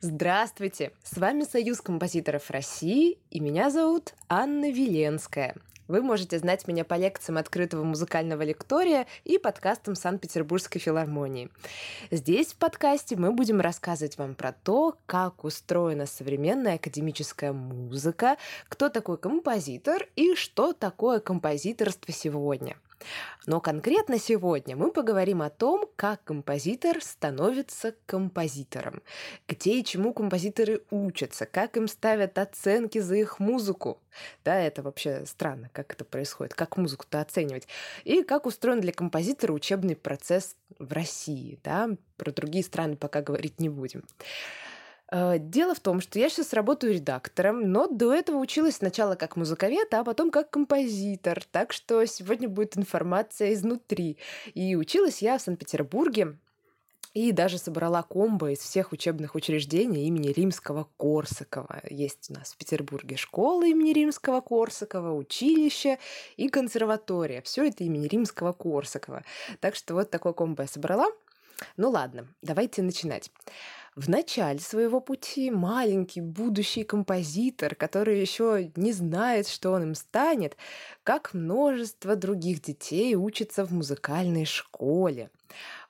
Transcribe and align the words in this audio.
Здравствуйте! 0.00 0.92
С 1.02 1.16
вами 1.16 1.42
Союз 1.42 1.80
композиторов 1.80 2.52
России, 2.52 3.18
и 3.32 3.40
меня 3.40 3.68
зовут 3.68 4.14
Анна 4.28 4.70
Веленская. 4.70 5.56
Вы 5.88 6.02
можете 6.02 6.38
знать 6.38 6.68
меня 6.68 6.84
по 6.84 6.94
лекциям 6.94 7.36
открытого 7.36 7.82
музыкального 7.82 8.42
лектория 8.42 9.08
и 9.24 9.38
подкастам 9.38 9.96
Санкт-Петербургской 9.96 10.80
филармонии. 10.80 11.50
Здесь 12.12 12.52
в 12.52 12.58
подкасте 12.58 13.16
мы 13.16 13.32
будем 13.32 13.60
рассказывать 13.60 14.18
вам 14.18 14.36
про 14.36 14.52
то, 14.52 14.96
как 15.06 15.42
устроена 15.42 16.06
современная 16.06 16.76
академическая 16.76 17.52
музыка, 17.52 18.36
кто 18.68 18.90
такой 18.90 19.18
композитор 19.18 20.06
и 20.14 20.36
что 20.36 20.74
такое 20.74 21.18
композиторство 21.18 22.12
сегодня– 22.12 22.76
но 23.46 23.60
конкретно 23.60 24.18
сегодня 24.18 24.76
мы 24.76 24.90
поговорим 24.90 25.42
о 25.42 25.50
том, 25.50 25.88
как 25.96 26.24
композитор 26.24 27.02
становится 27.02 27.94
композитором, 28.06 29.02
где 29.48 29.78
и 29.78 29.84
чему 29.84 30.12
композиторы 30.12 30.82
учатся, 30.90 31.46
как 31.46 31.76
им 31.76 31.88
ставят 31.88 32.38
оценки 32.38 32.98
за 32.98 33.16
их 33.16 33.38
музыку. 33.38 34.00
Да, 34.44 34.58
это 34.60 34.82
вообще 34.82 35.24
странно, 35.26 35.70
как 35.72 35.92
это 35.92 36.04
происходит, 36.04 36.54
как 36.54 36.76
музыку-то 36.76 37.20
оценивать. 37.20 37.68
И 38.04 38.22
как 38.22 38.46
устроен 38.46 38.80
для 38.80 38.92
композитора 38.92 39.52
учебный 39.52 39.96
процесс 39.96 40.56
в 40.78 40.92
России. 40.92 41.58
Да? 41.64 41.90
Про 42.16 42.32
другие 42.32 42.64
страны 42.64 42.96
пока 42.96 43.22
говорить 43.22 43.60
не 43.60 43.68
будем. 43.68 44.04
Э, 45.10 45.38
дело 45.38 45.74
в 45.74 45.80
том, 45.80 46.00
что 46.00 46.18
я 46.18 46.28
сейчас 46.28 46.52
работаю 46.52 46.94
редактором, 46.94 47.70
но 47.72 47.86
до 47.86 48.12
этого 48.12 48.38
училась 48.38 48.76
сначала 48.76 49.14
как 49.14 49.36
музыковед, 49.36 49.92
а 49.94 50.04
потом 50.04 50.30
как 50.30 50.50
композитор. 50.50 51.42
Так 51.50 51.72
что 51.72 52.04
сегодня 52.06 52.48
будет 52.48 52.76
информация 52.76 53.52
изнутри. 53.54 54.18
И 54.54 54.76
училась 54.76 55.22
я 55.22 55.38
в 55.38 55.42
Санкт-Петербурге, 55.42 56.36
и 57.14 57.32
даже 57.32 57.58
собрала 57.58 58.02
комбо 58.02 58.52
из 58.52 58.58
всех 58.58 58.92
учебных 58.92 59.34
учреждений 59.34 60.06
имени 60.06 60.28
Римского-Корсакова. 60.28 61.82
Есть 61.90 62.30
у 62.30 62.34
нас 62.34 62.52
в 62.52 62.56
Петербурге 62.58 63.16
школа 63.16 63.66
имени 63.66 63.92
Римского-Корсакова, 63.92 65.16
училище 65.16 65.98
и 66.36 66.48
консерватория. 66.48 67.40
Все 67.42 67.66
это 67.66 67.82
имени 67.82 68.06
Римского-Корсакова. 68.06 69.24
Так 69.60 69.74
что 69.74 69.94
вот 69.94 70.10
такое 70.10 70.32
комбо 70.32 70.62
я 70.62 70.68
собрала. 70.68 71.06
Ну 71.76 71.90
ладно, 71.90 72.28
давайте 72.42 72.82
начинать. 72.82 73.30
В 73.98 74.08
начале 74.08 74.60
своего 74.60 75.00
пути 75.00 75.50
маленький 75.50 76.20
будущий 76.20 76.84
композитор, 76.84 77.74
который 77.74 78.20
еще 78.20 78.70
не 78.76 78.92
знает, 78.92 79.48
что 79.48 79.72
он 79.72 79.82
им 79.82 79.94
станет, 79.96 80.56
как 81.02 81.34
множество 81.34 82.14
других 82.14 82.62
детей 82.62 83.16
учится 83.16 83.64
в 83.64 83.72
музыкальной 83.72 84.44
школе. 84.44 85.32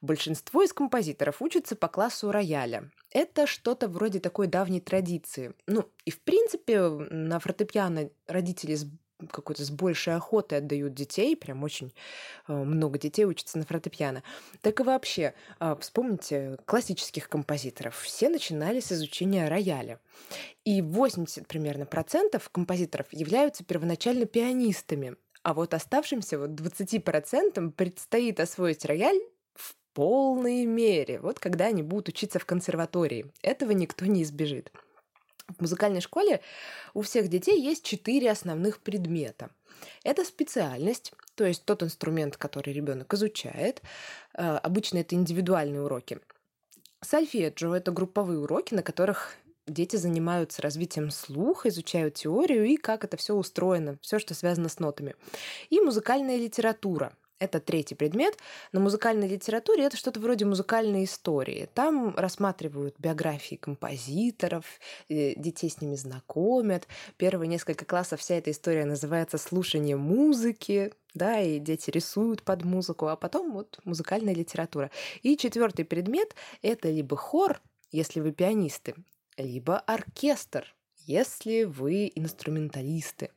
Большинство 0.00 0.62
из 0.62 0.72
композиторов 0.72 1.42
учатся 1.42 1.76
по 1.76 1.88
классу 1.88 2.32
рояля. 2.32 2.90
Это 3.10 3.46
что-то 3.46 3.88
вроде 3.88 4.20
такой 4.20 4.46
давней 4.46 4.80
традиции. 4.80 5.52
Ну, 5.66 5.84
и 6.06 6.10
в 6.10 6.22
принципе 6.22 6.80
на 6.88 7.38
фортепиано 7.38 8.08
родители 8.26 8.74
с 8.74 8.86
какой-то 9.30 9.64
с 9.64 9.70
большей 9.70 10.14
охотой 10.14 10.58
отдают 10.58 10.94
детей, 10.94 11.36
прям 11.36 11.62
очень 11.64 11.92
э, 12.46 12.52
много 12.52 12.98
детей 12.98 13.24
учатся 13.24 13.58
на 13.58 13.64
фортепиано. 13.64 14.22
Так 14.60 14.80
и 14.80 14.82
вообще, 14.82 15.34
э, 15.60 15.76
вспомните 15.80 16.58
классических 16.64 17.28
композиторов. 17.28 17.98
Все 17.98 18.28
начинали 18.28 18.80
с 18.80 18.92
изучения 18.92 19.48
рояля. 19.48 20.00
И 20.64 20.82
80 20.82 21.46
примерно 21.46 21.86
процентов 21.86 22.48
композиторов 22.50 23.06
являются 23.10 23.64
первоначально 23.64 24.26
пианистами. 24.26 25.16
А 25.42 25.54
вот 25.54 25.74
оставшимся 25.74 26.38
вот 26.38 26.50
20% 26.50 27.70
предстоит 27.72 28.40
освоить 28.40 28.84
рояль 28.84 29.20
в 29.54 29.74
полной 29.94 30.64
мере. 30.64 31.20
Вот 31.20 31.38
когда 31.38 31.66
они 31.66 31.82
будут 31.82 32.08
учиться 32.08 32.38
в 32.38 32.44
консерватории. 32.44 33.32
Этого 33.42 33.72
никто 33.72 34.06
не 34.06 34.22
избежит. 34.22 34.72
В 35.48 35.62
музыкальной 35.62 36.00
школе 36.00 36.40
у 36.94 37.02
всех 37.02 37.28
детей 37.28 37.60
есть 37.60 37.84
четыре 37.84 38.30
основных 38.30 38.80
предмета. 38.80 39.50
Это 40.04 40.24
специальность, 40.24 41.12
то 41.34 41.44
есть 41.44 41.64
тот 41.64 41.82
инструмент, 41.82 42.36
который 42.36 42.72
ребенок 42.72 43.14
изучает. 43.14 43.82
Э, 44.34 44.56
обычно 44.56 44.98
это 44.98 45.14
индивидуальные 45.14 45.82
уроки. 45.82 46.20
Сольфеджио– 47.00 47.74
это 47.76 47.92
групповые 47.92 48.40
уроки, 48.40 48.74
на 48.74 48.82
которых 48.82 49.36
дети 49.66 49.96
занимаются 49.96 50.62
развитием 50.62 51.10
слуха, 51.10 51.68
изучают 51.68 52.14
теорию 52.14 52.66
и 52.66 52.76
как 52.76 53.04
это 53.04 53.16
все 53.16 53.34
устроено, 53.34 53.98
все, 54.02 54.18
что 54.18 54.34
связано 54.34 54.68
с 54.68 54.78
нотами. 54.78 55.14
И 55.70 55.80
музыкальная 55.80 56.36
литература. 56.36 57.12
Это 57.38 57.60
третий 57.60 57.94
предмет. 57.94 58.36
На 58.72 58.80
музыкальной 58.80 59.28
литературе 59.28 59.84
это 59.84 59.96
что-то 59.96 60.18
вроде 60.18 60.44
музыкальной 60.44 61.04
истории. 61.04 61.68
Там 61.72 62.14
рассматривают 62.16 62.96
биографии 62.98 63.54
композиторов, 63.54 64.64
э, 65.08 65.34
детей 65.36 65.70
с 65.70 65.80
ними 65.80 65.94
знакомят. 65.94 66.88
Первые 67.16 67.48
несколько 67.48 67.84
классов 67.84 68.20
вся 68.20 68.34
эта 68.34 68.50
история 68.50 68.84
называется 68.84 69.38
«Слушание 69.38 69.96
музыки», 69.96 70.92
да, 71.14 71.40
и 71.40 71.60
дети 71.60 71.90
рисуют 71.90 72.42
под 72.42 72.64
музыку, 72.64 73.06
а 73.06 73.16
потом 73.16 73.52
вот 73.52 73.78
музыкальная 73.84 74.34
литература. 74.34 74.90
И 75.22 75.36
четвертый 75.36 75.84
предмет– 75.84 76.34
это 76.62 76.90
либо 76.90 77.16
хор, 77.16 77.60
если 77.92 78.20
вы 78.20 78.32
пианисты, 78.32 78.94
либо 79.36 79.78
оркестр, 79.78 80.74
если 81.08 81.64
вы 81.64 82.12
инструменталисты. 82.14 83.30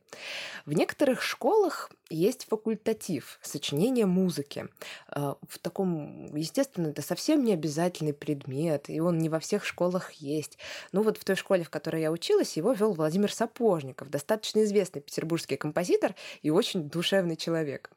В 0.66 0.74
некоторых 0.74 1.22
школах 1.22 1.90
есть 2.10 2.46
факультатив 2.48 3.38
сочинения 3.40 4.04
музыки. 4.04 4.68
Э, 5.08 5.34
в 5.48 5.58
таком, 5.58 6.34
естественно, 6.36 6.88
это 6.88 7.00
совсем 7.00 7.42
не 7.44 7.54
обязательный 7.54 8.12
предмет, 8.12 8.90
и 8.90 9.00
он 9.00 9.18
не 9.18 9.30
во 9.30 9.40
всех 9.40 9.64
школах 9.64 10.12
есть. 10.12 10.58
Ну 10.92 11.02
вот 11.02 11.16
в 11.16 11.24
той 11.24 11.34
школе, 11.34 11.64
в 11.64 11.70
которой 11.70 12.02
я 12.02 12.12
училась, 12.12 12.58
его 12.58 12.72
вел 12.72 12.92
Владимир 12.92 13.32
Сапожников, 13.32 14.10
достаточно 14.10 14.62
известный 14.64 15.00
петербургский 15.00 15.56
композитор 15.56 16.14
и 16.42 16.50
очень 16.50 16.90
душевный 16.90 17.36
человек. 17.36 17.90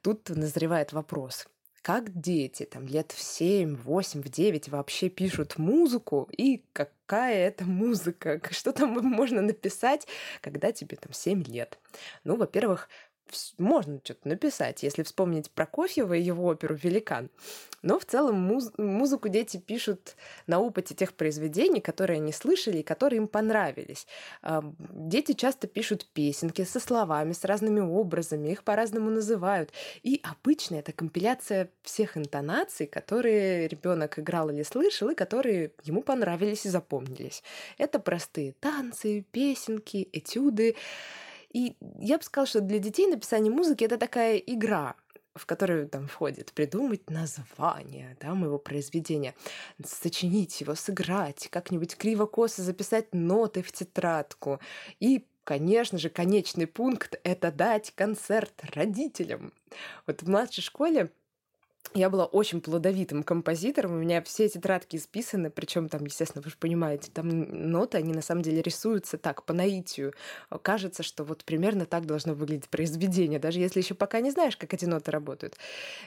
Тут 0.00 0.30
назревает 0.30 0.94
вопрос, 0.94 1.46
как 1.82 2.18
дети 2.18 2.64
там 2.64 2.86
лет 2.86 3.12
в 3.12 3.20
7, 3.20 3.76
8, 3.76 4.22
в 4.22 4.28
9 4.28 4.68
вообще 4.68 5.08
пишут 5.08 5.58
музыку 5.58 6.28
и 6.30 6.64
какая 6.72 7.48
это 7.48 7.64
музыка, 7.64 8.40
что 8.50 8.72
там 8.72 8.90
можно 8.92 9.42
написать, 9.42 10.06
когда 10.40 10.72
тебе 10.72 10.96
там 10.96 11.12
7 11.12 11.42
лет. 11.44 11.78
Ну, 12.24 12.36
во-первых, 12.36 12.88
можно 13.58 14.00
что-то 14.02 14.28
написать, 14.28 14.82
если 14.82 15.02
вспомнить 15.02 15.50
Прокофьева 15.50 16.14
и 16.14 16.22
его 16.22 16.46
оперу 16.46 16.74
«Великан». 16.74 17.30
Но 17.82 17.98
в 17.98 18.04
целом 18.04 18.36
муз- 18.36 18.72
музыку 18.78 19.28
дети 19.28 19.56
пишут 19.56 20.14
на 20.46 20.60
опыте 20.60 20.94
тех 20.94 21.14
произведений, 21.14 21.80
которые 21.80 22.18
они 22.18 22.32
слышали 22.32 22.78
и 22.78 22.82
которые 22.82 23.18
им 23.18 23.26
понравились. 23.26 24.06
Дети 24.42 25.32
часто 25.32 25.66
пишут 25.66 26.06
песенки 26.12 26.62
со 26.64 26.78
словами, 26.78 27.32
с 27.32 27.44
разными 27.44 27.80
образами, 27.80 28.50
их 28.50 28.62
по-разному 28.62 29.10
называют. 29.10 29.72
И 30.04 30.20
обычно 30.22 30.76
это 30.76 30.92
компиляция 30.92 31.70
всех 31.82 32.16
интонаций, 32.16 32.86
которые 32.86 33.66
ребенок 33.66 34.18
играл 34.18 34.50
или 34.50 34.62
слышал, 34.62 35.10
и 35.10 35.16
которые 35.16 35.72
ему 35.82 36.02
понравились 36.02 36.66
и 36.66 36.68
запомнились. 36.68 37.42
Это 37.78 37.98
простые 37.98 38.52
танцы, 38.60 39.26
песенки, 39.32 40.08
этюды. 40.12 40.76
И 41.52 41.76
я 41.98 42.18
бы 42.18 42.24
сказала, 42.24 42.46
что 42.46 42.60
для 42.60 42.78
детей 42.78 43.06
написание 43.06 43.52
музыки 43.52 43.84
это 43.84 43.98
такая 43.98 44.36
игра, 44.38 44.96
в 45.34 45.46
которую 45.46 45.88
там 45.88 46.08
входит 46.08 46.52
придумать 46.52 47.08
название 47.10 48.16
да, 48.20 48.34
моего 48.34 48.58
произведения, 48.58 49.34
сочинить 49.84 50.60
его, 50.60 50.74
сыграть, 50.74 51.48
как-нибудь 51.50 51.96
криво-косо 51.96 52.62
записать 52.62 53.14
ноты 53.14 53.62
в 53.62 53.72
тетрадку 53.72 54.60
и 55.00 55.26
Конечно 55.44 55.98
же, 55.98 56.08
конечный 56.08 56.68
пункт— 56.68 57.18
это 57.24 57.50
дать 57.50 57.92
концерт 57.96 58.52
родителям. 58.74 59.52
Вот 60.06 60.22
в 60.22 60.28
младшей 60.28 60.62
школе 60.62 61.10
я 61.94 62.08
была 62.08 62.24
очень 62.24 62.60
плодовитым 62.60 63.22
композитором, 63.22 63.92
у 63.92 63.98
меня 63.98 64.22
все 64.22 64.48
тетрадки 64.48 64.96
исписаны, 64.96 65.50
причем 65.50 65.88
там, 65.88 66.04
естественно, 66.04 66.42
вы 66.42 66.50
же 66.50 66.56
понимаете, 66.56 67.10
там 67.12 67.28
ноты, 67.28 67.98
они 67.98 68.12
на 68.12 68.22
самом 68.22 68.42
деле 68.42 68.62
рисуются 68.62 69.18
так, 69.18 69.44
по 69.44 69.52
наитию. 69.52 70.14
Кажется, 70.62 71.02
что 71.02 71.24
вот 71.24 71.44
примерно 71.44 71.84
так 71.84 72.06
должно 72.06 72.34
выглядеть 72.34 72.70
произведение, 72.70 73.38
даже 73.38 73.60
если 73.60 73.80
еще 73.80 73.94
пока 73.94 74.20
не 74.20 74.30
знаешь, 74.30 74.56
как 74.56 74.72
эти 74.72 74.86
ноты 74.86 75.10
работают. 75.10 75.56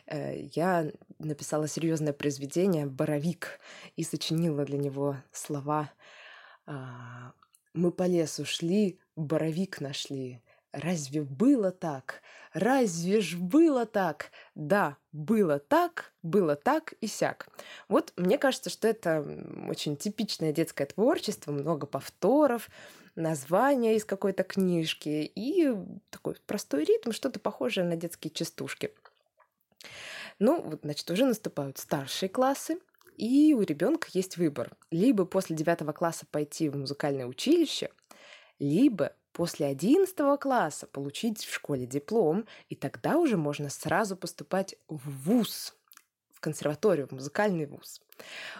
Э, 0.07 0.41
я 0.55 0.91
написала 1.19 1.67
серьезное 1.67 2.13
произведение 2.13 2.87
«Боровик» 2.87 3.59
и 3.95 4.03
сочинила 4.03 4.65
для 4.65 4.77
него 4.77 5.17
слова 5.31 5.91
а, 6.65 7.33
«Мы 7.73 7.91
по 7.91 8.03
лесу 8.07 8.45
шли, 8.45 8.99
боровик 9.15 9.81
нашли, 9.81 10.41
Разве 10.75 11.21
было 11.21 11.71
так? 11.71 12.21
Разве 12.51 13.21
ж 13.21 13.37
было 13.37 13.85
так? 13.85 14.31
Да, 14.55 14.97
было 15.13 15.57
так, 15.57 16.11
было 16.21 16.57
так 16.57 16.95
и 16.99 17.07
сяк. 17.07 17.47
Вот 17.87 18.11
мне 18.17 18.37
кажется, 18.37 18.69
что 18.69 18.85
это 18.89 19.25
очень 19.69 19.95
типичное 19.95 20.51
детское 20.51 20.85
творчество, 20.85 21.53
много 21.53 21.87
повторов, 21.87 22.69
названия 23.15 23.95
из 23.95 24.03
какой-то 24.03 24.43
книжки 24.43 25.31
и 25.33 25.73
такой 26.09 26.35
простой 26.45 26.83
ритм, 26.83 27.11
что-то 27.11 27.39
похожее 27.39 27.85
на 27.85 27.95
детские 27.95 28.31
частушки. 28.31 28.91
Ну, 30.39 30.61
вот, 30.61 30.81
значит, 30.83 31.09
уже 31.09 31.25
наступают 31.25 31.77
старшие 31.77 32.27
классы, 32.27 32.79
И 33.15 33.53
у 33.53 33.61
ребенка 33.61 34.09
есть 34.11 34.35
выбор. 34.35 34.75
Либо 34.91 35.23
после 35.23 35.55
девятого 35.55 35.93
класса 35.93 36.25
пойти 36.29 36.67
в 36.67 36.75
музыкальное 36.75 37.27
училище, 37.27 37.91
либо 38.59 39.13
после 39.35 39.65
одиннадцатого 39.65 40.37
класса 40.37 40.87
получить 40.87 41.43
в 41.43 41.53
школе 41.53 41.85
диплом, 41.85 42.47
и 42.69 42.75
тогда 42.75 43.17
уже 43.17 43.35
можно 43.35 43.69
сразу 43.69 44.15
поступать 44.15 44.75
в 44.87 45.09
ВУЗ, 45.25 45.75
в 46.33 46.39
консерваторию, 46.39 47.07
в 47.07 47.11
музыкальный 47.11 47.65
ВУЗ. 47.65 48.01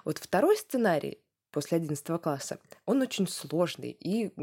Вот 0.04 0.18
второй 0.18 0.58
сценарий 0.58 1.22
после 1.52 1.78
одиннадцатого 1.78 2.18
класса, 2.18 2.60
он 2.86 3.02
очень 3.02 3.26
сложный 3.26 3.92
и 3.92 4.34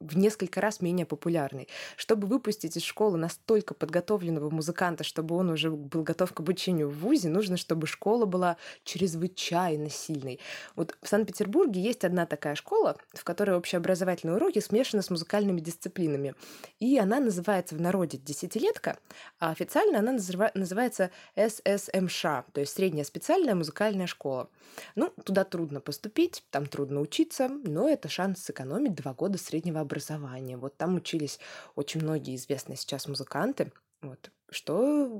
в 0.00 0.16
несколько 0.16 0.60
раз 0.60 0.80
менее 0.80 1.06
популярный. 1.06 1.68
Чтобы 1.96 2.26
выпустить 2.26 2.76
из 2.76 2.82
школы 2.82 3.18
настолько 3.18 3.74
подготовленного 3.74 4.50
музыканта, 4.50 5.04
чтобы 5.04 5.34
он 5.34 5.50
уже 5.50 5.70
был 5.70 6.02
готов 6.02 6.32
к 6.32 6.40
обучению 6.40 6.88
в 6.88 6.98
ВУЗе, 6.98 7.28
нужно, 7.28 7.56
чтобы 7.56 7.86
школа 7.86 8.26
была 8.26 8.56
чрезвычайно 8.84 9.90
сильной. 9.90 10.40
Вот 10.76 10.96
в 11.02 11.08
Санкт-Петербурге 11.08 11.80
есть 11.80 12.04
одна 12.04 12.26
такая 12.26 12.54
школа, 12.54 12.96
в 13.12 13.24
которой 13.24 13.56
общеобразовательные 13.56 14.36
уроки 14.36 14.60
смешаны 14.60 15.02
с 15.02 15.10
музыкальными 15.10 15.60
дисциплинами. 15.60 16.34
И 16.80 16.98
она 16.98 17.20
называется 17.20 17.74
в 17.74 17.80
народе 17.80 18.18
«десятилетка», 18.18 18.98
а 19.38 19.50
официально 19.50 19.98
она 19.98 20.12
называется 20.12 21.10
ССМШ, 21.36 22.22
то 22.52 22.60
есть 22.60 22.74
средняя 22.74 23.04
специальная 23.04 23.54
музыкальная 23.54 24.06
школа. 24.06 24.48
Ну, 24.94 25.12
туда 25.24 25.44
трудно 25.44 25.80
поступить, 25.80 26.44
там 26.50 26.66
трудно 26.66 27.00
учиться, 27.00 27.48
но 27.48 27.88
это 27.88 28.08
шанс 28.08 28.42
сэкономить 28.42 28.94
два 28.94 29.12
года 29.14 29.38
среднего 29.38 29.80
образования. 29.88 30.56
Вот 30.56 30.76
там 30.76 30.94
учились 30.96 31.40
очень 31.74 32.02
многие 32.02 32.36
известные 32.36 32.76
сейчас 32.76 33.08
музыканты, 33.08 33.72
вот, 34.02 34.30
что 34.50 35.10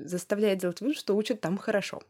заставляет 0.00 0.58
делать 0.58 0.80
вывод, 0.80 0.96
что 0.96 1.16
учат 1.16 1.40
там 1.40 1.56
хорошо. 1.56 2.02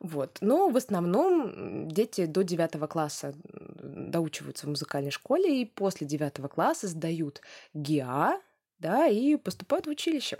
Вот. 0.00 0.38
Но 0.40 0.68
в 0.68 0.76
основном 0.76 1.88
дети 1.88 2.26
до 2.26 2.42
девятого 2.42 2.86
класса 2.86 3.34
доучиваются 3.44 4.66
в 4.66 4.70
музыкальной 4.70 5.10
школе 5.12 5.62
и 5.62 5.64
после 5.64 6.06
девятого 6.06 6.48
класса 6.48 6.88
сдают 6.88 7.40
ГИА, 7.74 8.40
да, 8.78 9.06
и 9.06 9.36
поступают 9.36 9.86
в 9.86 9.90
училище. 9.90 10.38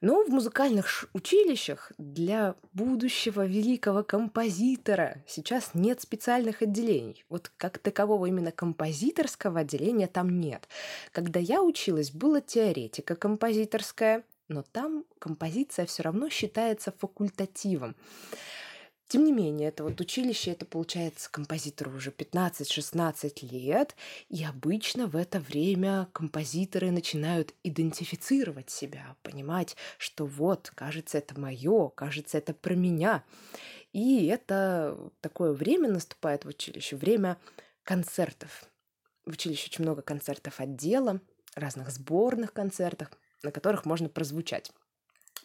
Но 0.00 0.22
в 0.22 0.28
музыкальных 0.28 1.08
училищах 1.12 1.90
для 1.98 2.54
будущего 2.72 3.44
великого 3.44 4.04
композитора 4.04 5.24
сейчас 5.26 5.70
нет 5.74 6.00
специальных 6.00 6.62
отделений. 6.62 7.24
Вот 7.28 7.50
как 7.56 7.78
такового 7.78 8.26
именно 8.26 8.52
композиторского 8.52 9.60
отделения 9.60 10.06
там 10.06 10.38
нет. 10.38 10.68
Когда 11.10 11.40
я 11.40 11.62
училась, 11.62 12.12
была 12.12 12.40
теоретика 12.40 13.16
композиторская, 13.16 14.24
но 14.46 14.62
там 14.62 15.04
композиция 15.18 15.84
все 15.86 16.04
равно 16.04 16.28
считается 16.28 16.92
факультативом. 16.92 17.96
Тем 19.08 19.24
не 19.24 19.32
менее, 19.32 19.68
это 19.68 19.84
вот 19.84 19.98
училище, 20.02 20.50
это 20.50 20.66
получается 20.66 21.30
композитору 21.30 21.92
уже 21.92 22.10
15-16 22.10 23.38
лет, 23.50 23.96
и 24.28 24.44
обычно 24.44 25.06
в 25.06 25.16
это 25.16 25.40
время 25.40 26.08
композиторы 26.12 26.90
начинают 26.90 27.54
идентифицировать 27.64 28.68
себя, 28.68 29.16
понимать, 29.22 29.76
что 29.96 30.26
вот, 30.26 30.70
кажется, 30.74 31.16
это 31.16 31.40
мое, 31.40 31.88
кажется, 31.88 32.36
это 32.36 32.52
про 32.52 32.74
меня. 32.74 33.24
И 33.94 34.26
это 34.26 35.10
такое 35.22 35.54
время 35.54 35.88
наступает 35.88 36.44
в 36.44 36.48
училище, 36.48 36.96
время 36.96 37.38
концертов. 37.84 38.66
В 39.24 39.30
училище 39.30 39.68
очень 39.70 39.84
много 39.84 40.02
концертов 40.02 40.60
отдела, 40.60 41.22
разных 41.54 41.90
сборных 41.90 42.52
концертов, 42.52 43.08
на 43.42 43.52
которых 43.52 43.86
можно 43.86 44.10
прозвучать. 44.10 44.70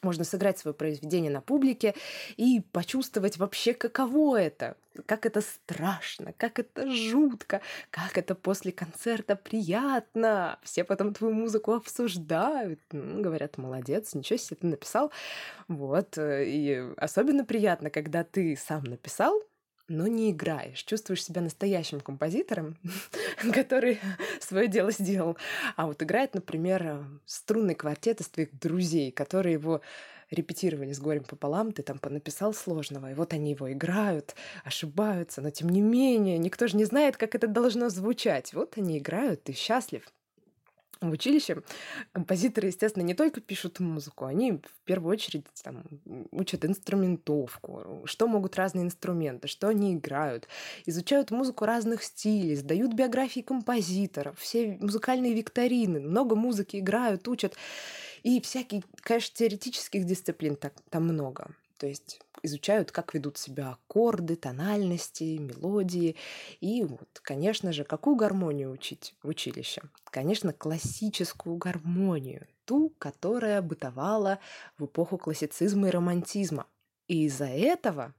Можно 0.03 0.23
сыграть 0.23 0.59
свое 0.59 0.75
произведение 0.75 1.31
на 1.31 1.41
публике 1.41 1.95
и 2.38 2.61
почувствовать 2.71 3.38
вообще, 3.38 3.73
каково 3.73 4.41
это, 4.41 4.77
как 5.05 5.25
это 5.25 5.41
страшно, 5.41 6.33
как 6.38 6.59
это 6.59 6.91
жутко, 6.91 7.61
как 7.89 8.17
это 8.17 8.35
после 8.35 8.71
концерта 8.71 9.35
приятно. 9.35 10.59
Все 10.63 10.83
потом 10.83 11.13
твою 11.13 11.33
музыку 11.33 11.73
обсуждают, 11.73 12.79
говорят, 12.91 13.57
молодец, 13.57 14.13
ничего 14.13 14.38
себе 14.38 14.57
ты 14.61 14.67
написал. 14.67 15.11
Вот, 15.67 16.17
э, 16.17 16.45
и 16.45 16.94
особенно 16.97 17.45
приятно, 17.45 17.89
когда 17.89 18.23
ты 18.23 18.55
сам 18.55 18.83
написал, 18.83 19.41
но 19.94 20.07
не 20.07 20.31
играешь. 20.31 20.84
Чувствуешь 20.84 21.24
себя 21.24 21.42
настоящим 21.42 22.01
композитором, 22.01 22.78
который 23.54 24.00
свое 24.40 24.68
дело 24.68 24.92
сделал. 24.92 25.38
А 25.75 25.88
вот 25.88 26.01
играет, 26.01 26.34
например, 26.34 27.06
струнный 27.25 27.75
квартет 27.75 28.22
из 28.22 28.28
твоих 28.28 28.57
друзей, 28.60 29.12
которые 29.12 29.54
его 29.54 29.81
репетировали 30.31 30.92
с 30.92 31.00
горем 31.00 31.24
пополам, 31.24 31.72
ты 31.72 31.84
там 31.84 32.00
понаписал 32.00 32.54
сложного, 32.54 33.12
и 33.12 33.13
вот 33.13 33.34
они 33.34 33.51
его 33.51 33.72
играют, 33.72 34.36
ошибаются, 34.63 35.42
но 35.42 35.51
тем 35.51 35.69
не 35.69 35.81
менее, 35.81 36.38
никто 36.38 36.68
же 36.68 36.75
не 36.75 36.86
знает, 36.86 37.18
как 37.18 37.36
это 37.36 37.48
должно 37.48 37.89
звучать. 37.89 38.54
Вот 38.54 38.78
они 38.78 38.98
играют, 38.98 39.44
ты 39.44 39.54
счастлив 39.54 40.04
в 41.09 41.13
училище 41.13 41.63
композиторы, 42.11 42.67
естественно, 42.67 43.03
не 43.03 43.13
только 43.13 43.41
пишут 43.41 43.79
музыку, 43.79 44.25
они 44.25 44.53
в 44.53 44.85
первую 44.85 45.11
очередь 45.11 45.45
там, 45.63 45.83
учат 46.31 46.65
инструментовку, 46.65 48.03
что 48.05 48.27
могут 48.27 48.55
разные 48.55 48.85
инструменты, 48.85 49.47
что 49.47 49.67
они 49.67 49.94
играют, 49.94 50.47
изучают 50.85 51.31
музыку 51.31 51.65
разных 51.65 52.03
стилей, 52.03 52.55
сдают 52.55 52.94
биографии 52.94 53.41
композиторов, 53.41 54.39
все 54.39 54.77
музыкальные 54.79 55.33
викторины, 55.33 56.00
много 56.00 56.35
музыки 56.35 56.77
играют, 56.77 57.27
учат. 57.27 57.55
И 58.23 58.39
всяких, 58.39 58.83
конечно, 59.01 59.35
теоретических 59.35 60.05
дисциплин 60.05 60.55
так, 60.55 60.73
там 60.89 61.03
много. 61.03 61.53
То 61.78 61.88
есть 61.88 62.20
изучают, 62.44 62.92
как 62.92 63.14
ведут 63.14 63.38
себя 63.38 63.72
аккорды, 63.72 64.36
тональности, 64.36 65.38
мелодии. 65.38 66.16
И 66.62 66.84
вот, 66.84 67.20
конечно 67.22 67.72
же, 67.74 67.84
какую 67.84 68.16
гармонию 68.16 68.72
учить 68.72 69.16
в 69.24 69.30
училище? 69.30 69.81
Конечно, 70.06 70.54
классическую 70.54 71.58
гармонию, 71.58 72.48
ту, 72.66 72.94
которая 72.98 73.62
бытовала 73.62 74.40
в 74.78 74.86
эпоху 74.86 75.18
классицизма 75.18 75.88
и 75.88 75.92
романтизма. 75.92 76.68
И 77.08 77.25
из-за 77.25 77.48
этого 77.48 78.14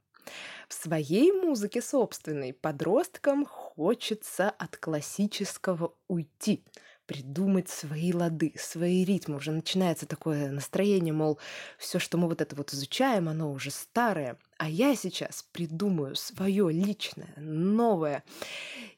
в 0.68 0.74
своей 0.74 1.32
музыке 1.32 1.82
собственной 1.82 2.52
подросткам 2.52 3.44
хочется 3.44 4.50
от 4.50 4.76
классического 4.76 5.94
уйти– 6.08 6.64
придумать 7.06 7.68
свои 7.68 8.12
лады, 8.12 8.52
свои 8.56 9.04
ритмы. 9.04 9.36
Уже 9.36 9.50
начинается 9.50 10.06
такое 10.06 10.50
настроение, 10.50 11.12
мол, 11.12 11.38
все, 11.78 11.98
что 11.98 12.18
мы 12.18 12.28
вот 12.28 12.40
это 12.40 12.56
вот 12.56 12.72
изучаем, 12.72 13.28
оно 13.28 13.52
уже 13.52 13.70
старое, 13.70 14.38
а 14.58 14.68
я 14.68 14.94
сейчас 14.96 15.44
придумаю 15.52 16.16
свое 16.16 16.70
личное, 16.70 17.34
новое. 17.36 18.24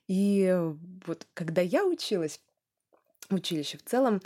И 0.08 0.54
вот 1.06 1.26
когда 1.34 1.62
я 1.62 1.84
училась 1.84 2.40
училище, 3.30 3.78
в 3.78 3.84
целом 3.84 4.22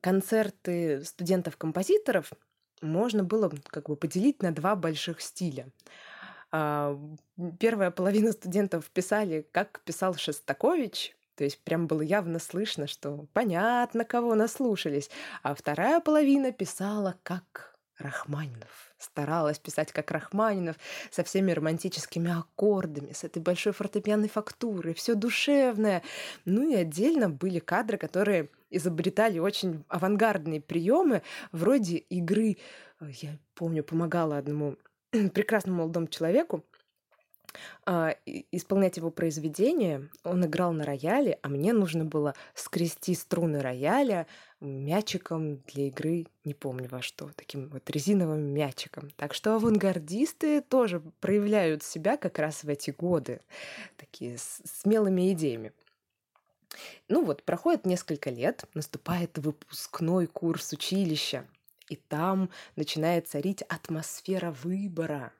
концерты 0.00 1.04
студентов-композиторов 1.04 2.32
можно 2.80 3.22
было 3.22 3.50
как 3.66 3.88
бы 3.88 3.96
поделить 3.96 4.42
на 4.42 4.52
два 4.52 4.74
больших 4.74 5.20
стиля. 5.20 5.68
А, 6.50 6.98
первая 7.58 7.90
половина 7.90 8.32
студентов 8.32 8.90
писали, 8.90 9.46
как 9.52 9.80
писал 9.84 10.14
Шостакович, 10.14 11.16
то 11.42 11.46
есть 11.46 11.58
прям 11.58 11.88
было 11.88 12.02
явно 12.02 12.38
слышно, 12.38 12.86
что 12.86 13.26
понятно, 13.32 14.04
кого 14.04 14.36
наслушались. 14.36 15.10
А 15.42 15.56
вторая 15.56 15.98
половина 15.98 16.52
писала 16.52 17.16
как 17.24 17.76
Рахманинов. 17.98 18.94
Старалась 18.96 19.58
писать 19.58 19.90
как 19.90 20.12
Рахманинов, 20.12 20.76
со 21.10 21.24
всеми 21.24 21.50
романтическими 21.50 22.30
аккордами, 22.30 23.10
с 23.10 23.24
этой 23.24 23.42
большой 23.42 23.72
фортепианной 23.72 24.28
фактурой, 24.28 24.94
все 24.94 25.16
душевное. 25.16 26.04
Ну 26.44 26.70
и 26.70 26.76
отдельно 26.76 27.28
были 27.28 27.58
кадры, 27.58 27.98
которые 27.98 28.48
изобретали 28.70 29.40
очень 29.40 29.84
авангардные 29.88 30.60
приемы, 30.60 31.22
вроде 31.50 31.96
игры. 31.96 32.56
Я 33.00 33.36
помню, 33.56 33.82
помогала 33.82 34.38
одному 34.38 34.76
прекрасному 35.10 35.78
молодому 35.78 36.06
человеку, 36.06 36.64
исполнять 38.24 38.96
его 38.96 39.10
произведение. 39.10 40.08
Он 40.24 40.44
играл 40.44 40.72
на 40.72 40.84
рояле, 40.84 41.38
а 41.42 41.48
мне 41.48 41.72
нужно 41.72 42.04
было 42.04 42.34
скрести 42.54 43.14
струны 43.14 43.60
рояля 43.60 44.26
мячиком 44.60 45.56
для 45.66 45.88
игры, 45.88 46.26
не 46.44 46.54
помню 46.54 46.88
во 46.88 47.02
что, 47.02 47.30
таким 47.34 47.68
вот 47.68 47.90
резиновым 47.90 48.42
мячиком. 48.42 49.10
Так 49.16 49.34
что 49.34 49.56
авангардисты 49.56 50.60
тоже 50.60 51.00
проявляют 51.20 51.82
себя 51.82 52.16
как 52.16 52.38
раз 52.38 52.62
в 52.62 52.68
эти 52.68 52.90
годы, 52.90 53.40
такие 53.96 54.36
смелыми 54.38 55.32
идеями. 55.32 55.72
Ну 57.08 57.24
вот, 57.24 57.42
проходит 57.42 57.86
несколько 57.86 58.30
лет, 58.30 58.64
наступает 58.74 59.36
выпускной 59.38 60.26
курс 60.26 60.72
училища, 60.72 61.46
и 61.92 61.96
там 61.96 62.48
начинает 62.74 63.28
царить 63.28 63.60
атмосфера 63.62 64.50
выбора. 64.50 65.32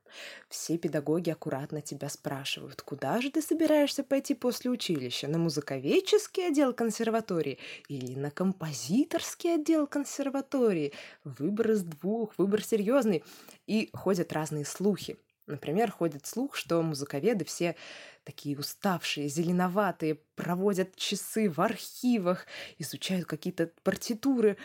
Все 0.51 0.77
педагоги 0.77 1.31
аккуратно 1.31 1.81
тебя 1.81 2.11
спрашивают, 2.11 2.83
куда 2.83 3.23
же 3.23 3.31
ты 3.31 3.41
собираешься 3.41 4.05
пойти 4.05 4.35
после 4.35 4.71
училища? 4.71 5.29
На 5.29 5.39
музыковедческий 5.39 6.49
отдел 6.49 6.75
консерватории 6.75 7.59
или 7.89 8.15
на 8.15 8.31
композиторский 8.31 9.55
отдел 9.55 9.87
консерватории? 9.87 10.93
Выбор 11.25 11.71
из 11.71 11.85
двух, 11.85 12.37
выбор 12.37 12.63
серьезный. 12.63 13.25
И 13.67 13.89
ходят 13.95 14.31
разные 14.35 14.67
слухи. 14.67 15.17
Например, 15.47 15.91
ходит 15.91 16.27
слух, 16.27 16.55
что 16.55 16.83
музыковеды 16.83 17.47
все 17.47 17.77
такие 18.25 18.57
уставшие, 18.59 19.29
зеленоватые, 19.29 20.19
проводят 20.37 20.95
часы 20.97 21.51
в 21.51 21.61
архивах, 21.61 22.47
изучают 22.79 23.27
какие-то 23.27 23.71
партитуры, 23.83 24.57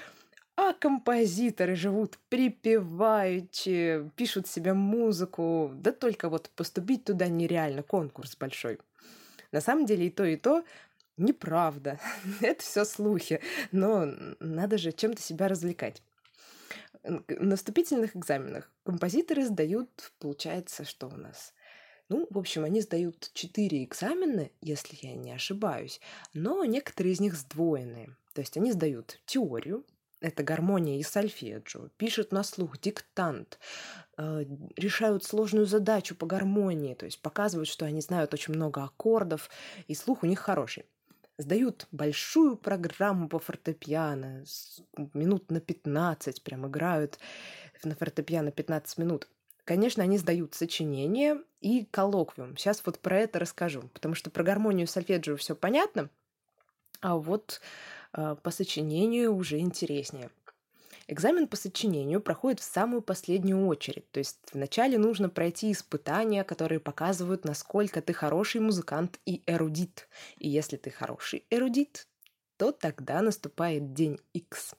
а 0.57 0.73
композиторы 0.73 1.75
живут 1.75 2.17
припеваючи, 2.29 4.09
пишут 4.15 4.47
себе 4.47 4.73
музыку, 4.73 5.71
да 5.75 5.91
только 5.91 6.29
вот 6.29 6.49
поступить 6.49 7.05
туда 7.05 7.27
нереально, 7.27 7.83
конкурс 7.83 8.35
большой. 8.35 8.79
На 9.51 9.61
самом 9.61 9.85
деле 9.85 10.07
и 10.07 10.09
то, 10.09 10.25
и 10.25 10.35
то 10.35 10.65
неправда. 11.15 11.99
Это 12.41 12.63
все 12.63 12.85
слухи, 12.85 13.39
но 13.71 14.07
надо 14.39 14.79
же 14.79 14.91
чем-то 14.91 15.21
себя 15.21 15.47
развлекать. 15.47 16.01
На 17.03 17.55
вступительных 17.55 18.15
экзаменах 18.15 18.71
композиторы 18.83 19.45
сдают, 19.45 20.11
получается, 20.19 20.85
что 20.85 21.07
у 21.07 21.15
нас? 21.15 21.53
Ну, 22.09 22.25
в 22.31 22.37
общем, 22.39 22.63
они 22.63 22.81
сдают 22.81 23.29
четыре 23.33 23.83
экзамена, 23.83 24.49
если 24.61 24.97
я 25.01 25.13
не 25.13 25.31
ошибаюсь, 25.33 26.01
но 26.33 26.65
некоторые 26.65 27.13
из 27.13 27.19
них 27.19 27.35
сдвоенные. 27.35 28.15
То 28.33 28.41
есть 28.41 28.57
они 28.57 28.71
сдают 28.71 29.19
теорию, 29.25 29.85
это 30.19 30.43
гармония 30.43 30.99
и 30.99 31.03
сольфеджио, 31.03 31.89
пишут 31.97 32.31
на 32.31 32.43
слух 32.43 32.79
диктант, 32.79 33.59
э, 34.17 34.45
решают 34.75 35.23
сложную 35.23 35.65
задачу 35.65 36.15
по 36.15 36.25
гармонии, 36.25 36.95
то 36.95 37.05
есть 37.05 37.21
показывают, 37.21 37.69
что 37.69 37.85
они 37.85 38.01
знают 38.01 38.33
очень 38.33 38.53
много 38.53 38.83
аккордов, 38.83 39.49
и 39.87 39.95
слух 39.95 40.23
у 40.23 40.25
них 40.25 40.39
хороший. 40.39 40.85
Сдают 41.37 41.87
большую 41.91 42.57
программу 42.57 43.29
по 43.29 43.37
фортепиано, 43.37 44.43
минут 45.13 45.51
на 45.51 45.59
15 45.59 46.41
прям 46.41 46.67
играют 46.67 47.19
на 47.83 47.95
фортепиано 47.95 48.51
15 48.51 48.97
минут. 48.97 49.27
Конечно, 49.63 50.01
они 50.01 50.17
сдают 50.17 50.55
сочинение 50.55 51.43
и 51.59 51.85
коллоквиум. 51.85 52.57
Сейчас 52.57 52.81
вот 52.85 52.99
про 52.99 53.19
это 53.19 53.37
расскажу, 53.37 53.81
потому 53.93 54.15
что 54.15 54.31
про 54.31 54.43
гармонию 54.43 54.87
сольфеджио 54.87 55.35
все 55.35 55.55
понятно, 55.55 56.09
а 57.01 57.17
вот 57.17 57.61
по 58.17 58.51
сочинению 58.51 59.35
уже 59.35 59.59
интереснее. 59.59 60.31
Экзамен 61.09 61.47
по 61.47 61.55
сочинению 61.55 62.19
проходит 62.19 62.59
в 62.59 62.63
самую 62.63 63.01
последнюю 63.01 63.65
очередь, 63.67 64.11
то 64.11 64.17
есть 64.17 64.39
вначале 64.51 64.97
нужно 64.97 65.29
пройти 65.29 65.71
испытания, 65.71 66.43
которые 66.43 66.81
показывают, 66.81 67.45
насколько 67.45 68.01
ты 68.01 68.11
хороший 68.11 68.59
музыкант 68.59 69.19
и 69.25 69.41
эрудит. 69.45 70.09
И 70.37 70.49
если 70.49 70.75
ты 70.75 70.89
хороший 70.89 71.45
эрудит, 71.49 72.07
то 72.57 72.73
тогда 72.73 73.21
наступает 73.21 73.93
день 73.93 74.19
X. 74.33 74.73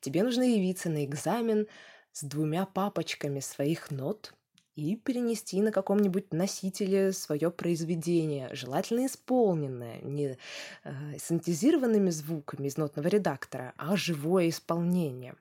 Тебе 0.00 0.22
нужно 0.22 0.42
явиться 0.42 0.88
на 0.88 1.04
экзамен 1.04 1.66
с 2.12 2.22
двумя 2.22 2.64
папочками 2.64 3.40
своих 3.40 3.90
нот– 3.90 4.32
и 4.76 4.96
перенести 4.96 5.60
на 5.60 5.70
каком-нибудь 5.70 6.32
носителе 6.32 7.12
свое 7.12 7.50
произведение, 7.50 8.48
желательно 8.52 9.06
исполненное, 9.06 10.00
не 10.00 10.36
э, 10.84 11.18
синтезированными 11.18 12.10
звуками 12.10 12.66
из 12.66 12.76
нотного 12.76 13.06
редактора, 13.08 13.72
а 13.76 13.96
живое 13.96 14.48
исполнение. 14.48 15.36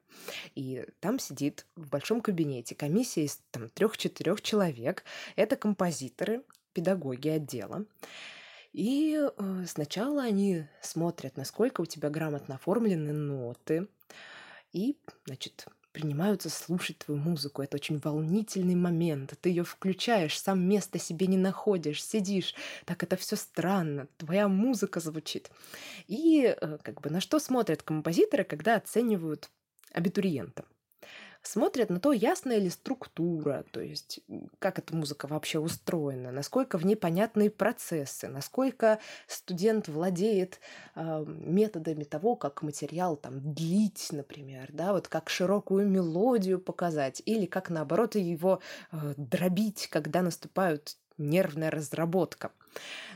И 0.55 0.85
там 0.99 1.17
сидит 1.19 1.65
в 1.75 1.89
большом 1.89 2.21
кабинете 2.21 2.75
комиссия 2.75 3.25
из 3.25 3.41
там, 3.51 3.69
трех-четырех 3.69 4.41
человек. 4.41 5.03
Это 5.35 5.55
композиторы, 5.55 6.43
педагоги 6.73 7.29
отдела. 7.29 7.85
И 8.71 9.19
э, 9.19 9.65
сначала 9.67 10.23
они 10.23 10.65
смотрят, 10.81 11.37
насколько 11.37 11.81
у 11.81 11.85
тебя 11.85 12.09
грамотно 12.09 12.55
оформлены 12.55 13.13
ноты, 13.13 13.87
и, 14.71 14.97
значит, 15.25 15.67
принимаются 15.93 16.49
слушать 16.49 16.97
твою 16.97 17.19
музыку. 17.19 17.61
Это 17.61 17.77
очень 17.77 17.99
волнительный 17.99 18.75
момент. 18.75 19.35
Ты 19.39 19.49
ее 19.49 19.63
включаешь, 19.63 20.37
сам 20.37 20.59
места 20.67 20.99
себе 20.99 21.27
не 21.27 21.37
находишь, 21.37 22.03
сидишь. 22.03 22.55
Так 22.85 23.03
это 23.03 23.15
все 23.15 23.35
странно. 23.35 24.07
Твоя 24.17 24.47
музыка 24.47 24.99
звучит. 24.99 25.51
И 26.07 26.43
э, 26.59 26.77
как 26.81 26.99
бы 26.99 27.09
на 27.09 27.21
что 27.21 27.39
смотрят 27.39 27.83
композиторы, 27.83 28.43
когда 28.43 28.75
оценивают 28.75 29.49
абитуриента? 29.93 30.65
Смотрят 31.43 31.89
на 31.89 31.99
то, 31.99 32.11
ясная 32.13 32.57
ли 32.57 32.69
структура, 32.69 33.65
то 33.71 33.81
есть 33.81 34.21
как 34.59 34.79
эта 34.79 34.95
музыка 34.95 35.27
вообще 35.27 35.59
устроена, 35.59 36.31
насколько 36.31 36.77
в 36.77 36.85
ней 36.85 36.95
понятные 36.95 37.49
процессы, 37.49 38.27
насколько 38.27 38.99
студент 39.27 39.87
владеет 39.87 40.59
э, 40.95 41.25
методами 41.27 42.03
того, 42.03 42.35
как 42.35 42.61
материал 42.61 43.17
там 43.17 43.53
длить, 43.53 44.07
например, 44.11 44.69
да, 44.71 44.93
вот 44.93 45.07
как 45.07 45.29
широкую 45.29 45.87
мелодию 45.87 46.59
показать, 46.59 47.21
или 47.25 47.45
как 47.45 47.69
наоборот 47.69 48.15
его 48.15 48.61
э, 48.91 49.13
дробить, 49.17 49.87
когда 49.91 50.21
наступают 50.21 50.97
нервная 51.17 51.69
разработка. 51.69 52.51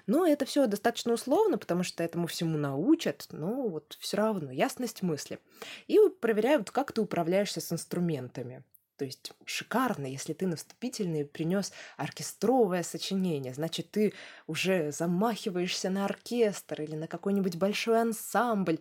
Но 0.08 0.26
это 0.26 0.46
все 0.46 0.66
достаточно 0.68 1.14
условно, 1.14 1.58
потому 1.58 1.84
что 1.84 2.04
этому 2.04 2.28
всему 2.28 2.58
научат, 2.58 3.28
но 3.32 3.68
вот 3.68 3.98
все 4.00 4.18
равно 4.18 4.52
ясность 4.52 5.02
мысли. 5.02 5.40
И 5.88 6.00
проверяют, 6.22 6.72
как 6.72 6.94
ты 6.94 7.02
управляешься 7.02 7.62
с 7.62 7.72
инструментами. 7.72 8.64
То 8.98 9.06
есть 9.06 9.32
шикарно, 9.46 10.08
если 10.08 10.34
ты 10.34 10.48
на 10.48 10.56
вступительные 10.56 11.24
принес 11.24 11.72
оркестровое 11.98 12.82
сочинение, 12.82 13.54
значит, 13.54 13.92
ты 13.92 14.14
уже 14.48 14.92
замахиваешься 14.92 15.92
на 15.92 16.06
оркестр 16.06 16.82
или 16.82 16.96
на 16.96 17.08
какой-нибудь 17.08 17.58
большой 17.58 18.02
ансамбль. 18.02 18.80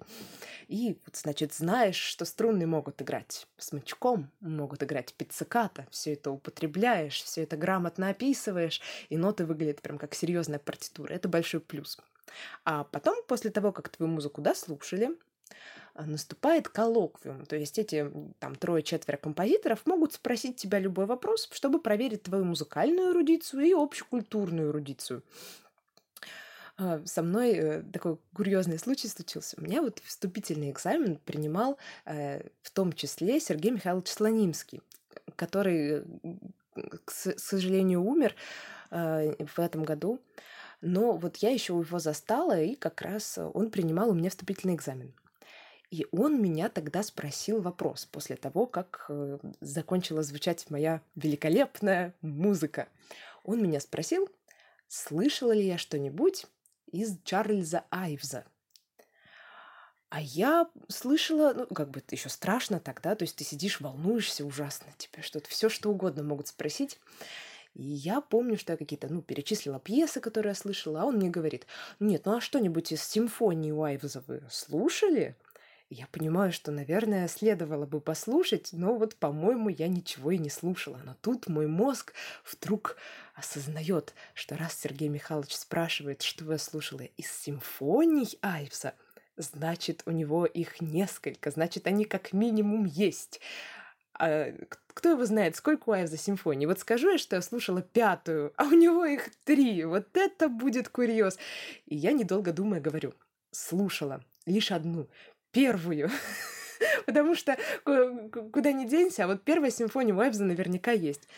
И, 0.69 0.99
вот, 1.05 1.17
значит, 1.17 1.53
знаешь, 1.53 1.97
что 1.97 2.25
струнные 2.25 2.67
могут 2.67 3.03
играть 3.03 3.47
смычком, 3.59 4.31
могут 4.41 4.83
играть 4.83 5.13
пицциката, 5.13 5.87
все 5.91 6.15
это 6.15 6.31
употребляешь, 6.31 7.23
все 7.23 7.43
это 7.43 7.59
грамотно 7.59 8.09
описываешь, 8.09 8.81
и 9.11 9.19
ноты 9.19 9.45
выглядят 9.45 9.83
прям 9.83 9.99
как 9.99 10.15
серьезная 10.15 10.59
партитура. 10.59 11.13
Это 11.13 11.29
большой 11.29 11.61
плюс. 11.61 11.99
А 12.65 12.85
потом, 12.85 13.17
после 13.29 13.51
того, 13.51 13.71
как 13.71 13.91
твою 13.91 14.11
музыку 14.11 14.41
дослушали, 14.41 15.11
а, 15.11 15.86
наступает 16.05 16.69
коллоквиум. 16.69 17.47
То 17.47 17.57
есть 17.57 17.79
эти 17.79 18.11
там 18.39 18.55
трое-четверо 18.55 19.17
композиторов 19.17 19.87
могут 19.87 20.13
спросить 20.13 20.57
тебя 20.57 20.79
любой 20.79 21.07
вопрос, 21.07 21.49
чтобы 21.53 21.81
проверить 21.81 22.25
твою 22.25 22.45
музыкальную 22.45 23.13
эрудицию 23.13 23.63
и 23.63 23.73
общекультурную 23.73 24.71
эрудицию. 24.71 25.23
А, 26.79 27.01
со 27.07 27.23
мной 27.23 27.53
э, 27.53 27.83
такой 27.93 28.19
курьезный 28.35 28.79
случай 28.79 29.09
случился. 29.09 29.57
У 29.59 29.63
меня 29.63 29.81
вот 29.81 30.01
вступительный 30.05 30.71
экзамен 30.71 31.17
принимал 31.25 31.79
э, 32.05 32.43
в 32.63 32.71
том 32.71 32.93
числе 32.93 33.41
Сергей 33.41 33.71
Михайлович 33.71 34.09
Слонимский, 34.09 34.83
который, 35.37 36.05
к 37.05 37.11
сожалению, 37.11 38.03
умер 38.03 38.35
э, 38.91 39.35
в 39.39 39.59
этом 39.59 39.85
году. 39.85 40.21
Но 40.83 41.17
вот 41.17 41.37
я 41.39 41.51
еще 41.51 41.79
его 41.79 41.99
застала, 41.99 42.61
и 42.61 42.75
как 42.75 43.01
раз 43.01 43.39
он 43.39 43.71
принимал 43.71 44.11
у 44.11 44.15
меня 44.15 44.29
вступительный 44.29 44.75
экзамен. 44.75 45.15
И 45.91 46.07
он 46.11 46.43
меня 46.43 46.69
тогда 46.69 47.03
спросил 47.03 47.61
вопрос 47.61 48.07
после 48.07 48.37
того, 48.37 48.67
как 48.67 49.07
э, 49.09 49.39
закончила 49.61 50.23
звучать 50.23 50.69
моя 50.69 51.01
великолепная 51.15 52.15
музыка. 52.23 52.89
Он 53.45 53.63
меня 53.63 53.79
спросил, 53.79 54.29
слышала 54.89 55.53
ли 55.53 55.65
я 55.65 55.79
что-нибудь 55.79 56.47
из 56.91 57.19
Чарльза 57.23 57.85
Айвза. 57.91 58.45
А 60.09 60.21
я 60.21 60.69
слышала, 60.89 61.53
ну, 61.53 61.67
как 61.67 61.91
бы 61.91 62.03
еще 62.11 62.29
страшно 62.29 62.81
тогда, 62.81 63.15
то 63.15 63.23
есть 63.23 63.37
ты 63.37 63.45
сидишь, 63.45 63.81
волнуешься 63.81 64.45
ужасно, 64.45 64.87
тебе 64.99 65.23
что-то, 65.23 65.49
все 65.49 65.69
что 65.69 65.91
угодно 65.91 66.23
могут 66.23 66.49
спросить. 66.49 66.99
И 67.75 67.83
я 67.83 68.21
помню, 68.21 68.57
что 68.57 68.73
я 68.73 68.77
какие-то, 68.77 69.09
ну, 69.13 69.21
перечислила 69.21 69.79
пьесы, 69.79 70.21
которые 70.21 70.51
я 70.51 70.55
слышала, 70.55 71.03
а 71.03 71.05
он 71.05 71.17
мне 71.17 71.29
говорит, 71.29 71.67
нет, 72.01 72.25
ну 72.25 72.37
а 72.37 72.41
что-нибудь 72.41 72.93
из 72.93 73.03
симфонии 73.03 73.73
Уайвза 73.73 74.25
вы 74.27 74.43
слушали? 74.49 75.37
Я 75.89 76.09
понимаю, 76.09 76.53
что, 76.53 76.73
наверное, 76.73 77.29
следовало 77.29 77.87
бы 77.87 78.01
послушать, 78.01 78.71
но 78.73 78.97
вот, 78.97 79.15
по-моему, 79.15 79.69
я 79.69 79.87
ничего 79.87 80.33
и 80.33 80.39
не 80.39 80.51
слушала. 80.51 81.01
Но 81.05 81.15
тут 81.21 81.47
мой 81.47 81.69
мозг 81.69 82.13
вдруг 82.45 82.97
осознает, 83.35 84.13
что 84.35 84.57
раз 84.57 84.75
Сергей 84.75 85.09
Михайлович 85.09 85.55
спрашивает, 85.55 86.23
что 86.23 86.51
я 86.51 86.59
слушала 86.59 87.03
из 87.03 87.31
симфоний 87.31 88.37
Айвса, 88.43 88.95
значит, 89.37 90.03
у 90.07 90.11
него 90.11 90.45
их 90.45 90.81
несколько, 90.81 91.53
значит, 91.53 91.87
они 91.87 92.05
как 92.05 92.33
минимум 92.33 92.85
есть. 92.85 93.41
А 94.19 94.53
кто 94.89 95.11
его 95.11 95.25
знает, 95.25 95.55
сколько 95.55 95.91
у 95.91 95.93
Айвза 95.93 96.17
симфоний? 96.17 96.67
Вот 96.67 96.81
скажу 96.81 97.13
я, 97.13 97.19
что 97.19 97.37
я 97.37 97.43
слушала 97.43 97.81
пятую, 97.81 98.53
а 98.57 98.65
у 98.65 98.73
него 98.73 99.05
их 99.05 99.31
три. 99.45 99.85
Вот 99.85 100.17
это 100.17 100.49
будет 100.49 100.89
курьез. 100.89 101.39
И 101.85 101.95
я, 101.95 102.11
недолго 102.11 102.53
думая, 102.53 102.81
говорю, 102.81 103.15
слушала 103.53 104.25
лишь 104.47 104.71
одну, 104.73 105.09
первую. 105.57 106.11
потому 107.07 107.35
что 107.35 107.57
куда 108.53 108.73
ни 108.73 108.87
денься, 108.87 109.25
а 109.25 109.27
вот 109.27 109.43
первая 109.43 109.71
симфония 109.71 110.15
Уэбза 110.15 110.45
наверняка 110.45 110.91
есть. 110.91 111.29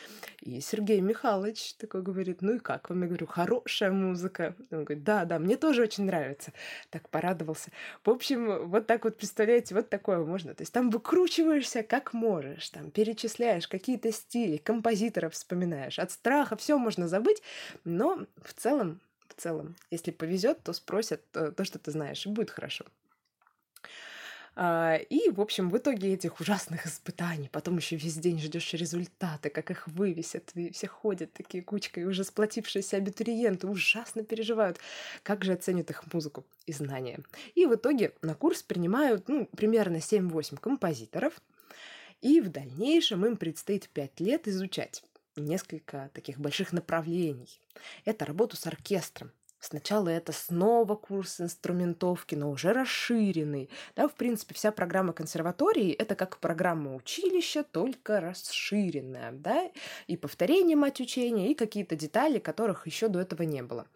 И 0.41 0.61
Сергей 0.61 1.01
Михайлович 1.01 1.75
такой 1.75 2.03
говорит, 2.03 2.43
ну 2.43 2.55
и 2.55 2.59
как 2.59 2.91
вам? 2.91 3.03
Я 3.03 3.07
говорю, 3.07 3.27
хорошая 3.27 3.93
музыка. 3.93 4.57
Он 4.73 4.85
говорит, 4.85 5.05
да, 5.05 5.25
да, 5.25 5.39
мне 5.39 5.57
тоже 5.57 5.83
очень 5.83 6.05
нравится. 6.05 6.53
Так 6.91 7.09
порадовался. 7.11 7.71
В 8.05 8.11
общем, 8.11 8.69
вот 8.69 8.89
так 8.89 9.05
вот, 9.05 9.17
представляете, 9.17 9.77
вот 9.77 9.89
такое 9.89 10.19
можно. 10.25 10.53
То 10.55 10.63
есть 10.63 10.73
там 10.73 10.91
выкручиваешься 10.91 11.85
как 11.85 12.13
можешь, 12.13 12.71
там 12.71 12.91
перечисляешь 12.91 13.69
какие-то 13.69 14.11
стили, 14.11 14.57
композиторов 14.57 15.35
вспоминаешь. 15.35 16.01
От 16.01 16.11
страха 16.11 16.57
все 16.57 16.77
можно 16.77 17.07
забыть, 17.07 17.43
но 17.85 18.27
в 18.43 18.53
целом 18.55 19.01
в 19.29 19.41
целом. 19.41 19.77
Если 19.91 20.11
повезет, 20.11 20.63
то 20.65 20.73
спросят 20.73 21.21
то, 21.31 21.53
то, 21.53 21.65
что 21.65 21.79
ты 21.79 21.93
знаешь, 21.93 22.27
и 22.27 22.29
будет 22.29 22.51
хорошо. 22.51 22.85
А, 24.61 24.97
и, 24.97 25.31
в 25.31 25.41
общем, 25.41 25.71
в 25.71 25.79
итоге 25.79 26.15
этих 26.15 26.41
ужасных 26.41 26.85
испытаний, 26.85 27.49
потом 27.49 27.77
еще 27.77 27.95
весь 27.95 28.17
день 28.17 28.41
ждешь 28.41 28.75
результаты, 28.75 29.51
как 29.51 29.71
их 29.71 29.87
вывесят, 29.87 30.51
и 30.57 30.73
все 30.73 30.89
ходят 30.89 31.33
такие 31.33 31.63
кучкой, 31.63 32.07
уже 32.07 32.25
сплотившиеся 32.25 32.97
абитуриенты 32.97 33.69
ужасно 33.69 34.25
переживают, 34.25 34.81
как 35.23 35.45
же 35.45 35.53
оценят 35.53 35.91
их 35.91 36.13
музыку 36.13 36.45
и 36.67 36.73
знания. 36.73 37.21
И 37.55 37.67
в 37.67 37.77
итоге 37.77 38.15
на 38.21 38.35
курс 38.35 38.65
принимают, 38.65 39.29
ну, 39.29 39.47
примерно 39.57 39.99
7-8 39.99 40.59
композиторов, 40.59 41.41
и 42.21 42.41
в 42.41 42.49
дальнейшем 42.49 43.25
им 43.27 43.37
предстоит 43.37 43.89
5 43.89 44.19
лет 44.19 44.49
изучать 44.49 45.05
несколько 45.37 46.11
таких 46.15 46.41
больших 46.41 46.73
направлений. 46.73 47.61
Это 48.05 48.25
работу 48.25 48.57
с 48.57 48.67
оркестром, 48.67 49.31
Сначала 49.61 50.09
это 50.09 50.33
снова 50.33 50.95
курс 50.95 51.41
инструментовки, 51.41 52.37
но 52.37 52.51
уже 52.51 52.73
расширенный. 52.73 53.69
Да, 53.97 54.07
в 54.07 54.15
принципе, 54.15 54.55
вся 54.55 54.71
программа 54.71 55.13
консерватории— 55.13 55.91
это 55.99 56.15
как 56.15 56.39
программа 56.39 56.95
училища, 56.95 57.65
только 57.65 58.21
расширенная. 58.21 59.33
Да? 59.33 59.69
И 60.07 60.17
повторение 60.17 60.77
мать 60.77 61.01
учения, 61.01 61.51
и 61.51 61.55
какие-то 61.55 61.97
детали, 61.97 62.39
которых 62.39 62.87
еще 62.87 63.09
до 63.09 63.19
этого 63.19 63.43
не 63.43 63.63
было. 63.63 63.87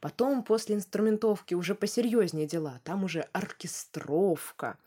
Потом, 0.00 0.42
после 0.42 0.76
инструментовки, 0.76 1.52
уже 1.52 1.74
посерьезнее 1.74 2.46
дела. 2.46 2.80
Там 2.84 3.04
уже 3.04 3.26
оркестровка. 3.32 4.78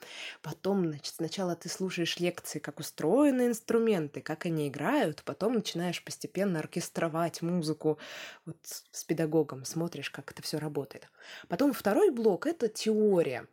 Потом, 0.41 0.87
значит, 0.87 1.13
сначала 1.15 1.55
ты 1.55 1.69
слушаешь 1.69 2.19
лекции, 2.19 2.57
как 2.57 2.79
устроены 2.79 3.47
инструменты, 3.47 4.21
как 4.21 4.47
они 4.47 4.67
играют. 4.67 5.21
Потом 5.25 5.53
начинаешь 5.53 6.03
постепенно 6.03 6.59
оркестровать 6.59 7.43
музыку 7.43 7.99
вот 8.45 8.57
с 8.63 9.03
педагогом. 9.03 9.63
Смотришь, 9.65 10.09
как 10.09 10.22
как 10.23 10.31
это 10.31 10.41
все 10.41 10.57
работает. 10.57 11.07
Потом 11.47 11.73
второй 11.73 12.09
блок— 12.11 12.47
это 12.47 12.67
теория. 12.67 13.47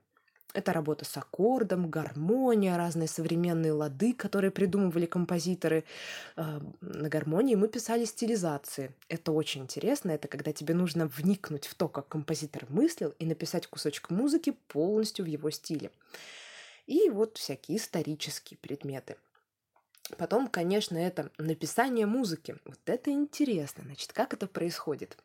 Это 0.52 0.72
работа 0.72 1.04
с 1.04 1.16
аккордом, 1.16 1.90
гармония, 1.90 2.76
разные 2.76 3.06
современные 3.06 3.72
лады, 3.72 4.12
которые 4.12 4.50
придумывали 4.50 5.06
композиторы. 5.06 5.84
А, 6.36 6.60
на 6.80 7.08
гармонии 7.08 7.54
мы 7.54 7.68
писали 7.68 8.04
стилизации. 8.04 8.92
Это 9.08 9.30
очень 9.30 9.62
интересно. 9.62 10.10
Это 10.10 10.26
когда 10.26 10.52
тебе 10.52 10.74
нужно 10.74 11.06
вникнуть 11.06 11.66
в 11.66 11.74
то, 11.74 11.88
как 11.88 12.08
композитор 12.08 12.66
мыслил, 12.68 13.14
и 13.20 13.26
написать 13.26 13.68
кусочек 13.68 14.10
музыки 14.10 14.56
полностью 14.68 15.24
в 15.24 15.28
его 15.28 15.50
стиле. 15.50 15.92
И 16.86 17.08
вот 17.10 17.38
всякие 17.38 17.78
исторические 17.78 18.58
предметы. 18.58 19.16
Потом, 20.18 20.48
конечно, 20.48 20.98
это 20.98 21.30
написание 21.38 22.06
музыки. 22.06 22.56
Вот 22.64 22.80
это 22.86 23.12
интересно. 23.12 23.84
Значит, 23.84 24.12
как 24.12 24.34
это 24.34 24.48
происходит? 24.48 25.16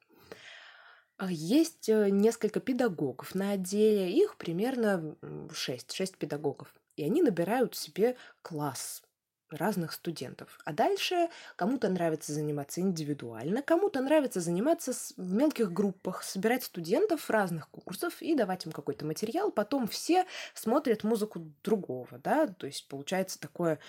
А, 1.17 1.31
есть 1.31 1.87
э, 1.87 2.09
несколько 2.09 2.59
педагогов 2.59 3.35
на 3.35 3.51
отделе, 3.51 4.11
их 4.11 4.35
примерно 4.37 5.15
шесть, 5.53 5.93
шесть 5.93 6.17
педагогов. 6.17 6.73
И 6.97 7.03
они 7.03 7.21
набирают 7.21 7.75
себе 7.75 8.15
класс 8.41 9.01
разных 9.49 9.93
студентов. 9.93 10.59
А 10.65 10.73
дальше 10.73 11.29
кому-то 11.55 11.87
нравится 11.89 12.33
заниматься 12.33 12.81
индивидуально, 12.81 13.61
кому-то 13.61 14.01
нравится 14.01 14.41
заниматься 14.41 14.91
в 15.15 15.33
мелких 15.33 15.71
группах, 15.71 16.23
собирать 16.23 16.63
студентов 16.63 17.29
разных 17.29 17.69
курсов 17.69 18.21
и 18.21 18.35
давать 18.35 18.65
им 18.65 18.71
какой-то 18.71 19.05
материал. 19.05 19.51
Потом 19.51 19.87
все 19.87 20.25
смотрят 20.53 21.03
музыку 21.03 21.45
другого, 21.63 22.19
да, 22.23 22.47
то 22.47 22.65
есть 22.65 22.87
получается 22.87 23.39
такое, 23.39 23.79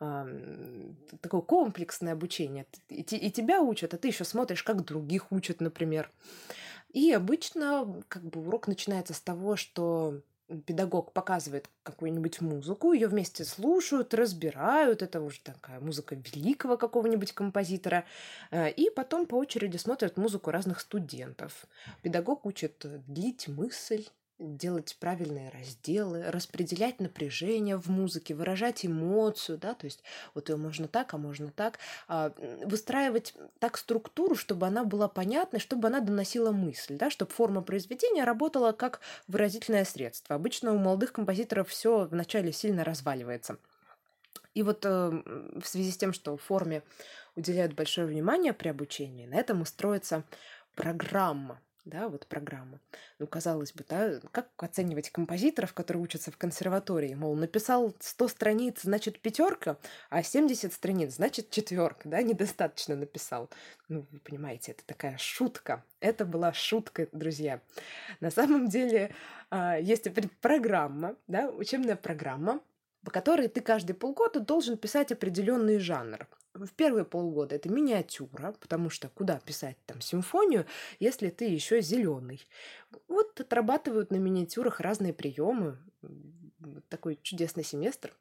э, 0.00 0.92
такое 1.20 1.42
комплексное 1.42 2.14
обучение. 2.14 2.66
И, 2.88 3.02
и 3.02 3.30
тебя 3.30 3.60
учат, 3.60 3.94
а 3.94 3.98
ты 3.98 4.08
еще 4.08 4.24
смотришь, 4.24 4.62
как 4.62 4.84
других 4.84 5.30
учат, 5.30 5.60
например. 5.60 6.10
И 6.92 7.10
обычно 7.12 8.02
как 8.08 8.22
бы 8.22 8.46
урок 8.46 8.68
начинается 8.68 9.14
с 9.14 9.20
того, 9.20 9.56
что 9.56 10.20
педагог 10.66 11.12
показывает 11.12 11.68
какую-нибудь 11.82 12.40
музыку, 12.40 12.92
ее 12.92 13.08
вместе 13.08 13.44
слушают, 13.44 14.14
разбирают, 14.14 15.02
это 15.02 15.20
уже 15.20 15.40
такая 15.40 15.80
музыка 15.80 16.14
великого 16.14 16.76
какого-нибудь 16.76 17.32
композитора, 17.32 18.04
э, 18.50 18.70
и 18.70 18.90
потом 18.90 19.26
по 19.26 19.36
очереди 19.36 19.76
смотрят 19.76 20.16
музыку 20.16 20.50
разных 20.50 20.80
студентов. 20.80 21.66
Педагог 22.02 22.44
учит 22.44 22.84
длить 23.06 23.48
мысль, 23.48 24.06
делать 24.42 24.96
правильные 24.98 25.50
разделы, 25.50 26.30
распределять 26.30 27.00
напряжение 27.00 27.76
в 27.76 27.88
музыке, 27.88 28.34
выражать 28.34 28.84
эмоцию, 28.84 29.58
да, 29.58 29.74
то 29.74 29.86
есть 29.86 30.02
вот 30.34 30.48
ее 30.48 30.56
можно 30.56 30.88
так, 30.88 31.14
а 31.14 31.18
можно 31.18 31.50
так, 31.50 31.78
а, 32.08 32.32
выстраивать 32.64 33.34
так 33.58 33.76
структуру, 33.76 34.34
чтобы 34.34 34.66
она 34.66 34.84
была 34.84 35.08
понятной, 35.08 35.60
чтобы 35.60 35.88
она 35.88 36.00
доносила 36.00 36.50
мысль, 36.50 36.96
да, 36.96 37.10
чтобы 37.10 37.30
форма 37.30 37.62
произведения 37.62 38.24
работала 38.24 38.72
как 38.72 39.00
выразительное 39.28 39.84
средство. 39.84 40.36
Обычно 40.36 40.72
у 40.72 40.78
молодых 40.78 41.12
композиторов 41.12 41.68
все 41.68 42.06
вначале 42.10 42.52
сильно 42.52 42.84
разваливается. 42.84 43.58
И 44.54 44.62
вот 44.62 44.84
э, 44.84 44.88
в 44.90 45.64
связи 45.64 45.90
с 45.90 45.96
тем, 45.96 46.12
что 46.12 46.36
форме 46.36 46.82
уделяют 47.36 47.72
большое 47.74 48.06
внимание 48.06 48.52
при 48.52 48.68
обучении, 48.68 49.26
на 49.26 49.36
этом 49.36 49.62
устроится 49.62 50.24
программа 50.74 51.60
да, 51.84 52.08
вот 52.08 52.26
программа. 52.26 52.80
Ну, 53.18 53.26
казалось 53.26 53.72
бы, 53.72 53.84
да, 53.88 54.20
как 54.30 54.50
оценивать 54.56 55.10
композиторов, 55.10 55.72
которые 55.72 56.02
учатся 56.02 56.30
в 56.30 56.36
консерватории? 56.36 57.14
Мол, 57.14 57.34
написал 57.34 57.94
100 57.98 58.28
страниц, 58.28 58.82
значит 58.82 59.20
пятерка, 59.20 59.78
а 60.08 60.22
70 60.22 60.72
страниц, 60.72 61.14
значит 61.14 61.50
четверка, 61.50 62.08
да, 62.08 62.22
недостаточно 62.22 62.94
написал. 62.94 63.50
Ну, 63.88 64.06
вы 64.10 64.20
понимаете, 64.20 64.72
это 64.72 64.84
такая 64.86 65.18
шутка. 65.18 65.84
Это 66.00 66.24
была 66.24 66.52
шутка, 66.52 67.08
друзья. 67.12 67.60
На 68.20 68.30
самом 68.30 68.68
деле 68.68 69.14
а, 69.50 69.76
есть 69.78 70.06
программа, 70.40 71.16
да, 71.26 71.50
учебная 71.50 71.96
программа, 71.96 72.60
по 73.04 73.10
которой 73.10 73.48
ты 73.48 73.60
каждые 73.60 73.96
полгода 73.96 74.38
должен 74.38 74.76
писать 74.76 75.10
определенный 75.10 75.78
жанр 75.78 76.28
в 76.54 76.68
первые 76.72 77.04
полгода 77.04 77.54
это 77.54 77.68
миниатюра, 77.68 78.54
потому 78.60 78.90
что 78.90 79.08
куда 79.08 79.38
писать 79.38 79.76
там 79.86 80.00
симфонию, 80.00 80.66
если 81.00 81.30
ты 81.30 81.46
еще 81.46 81.80
зеленый. 81.80 82.46
Вот 83.08 83.40
отрабатывают 83.40 84.10
на 84.10 84.16
миниатюрах 84.16 84.80
разные 84.80 85.12
приемы. 85.12 85.78
Такой 86.88 87.18
чудесный 87.22 87.64
семестр. 87.64 88.14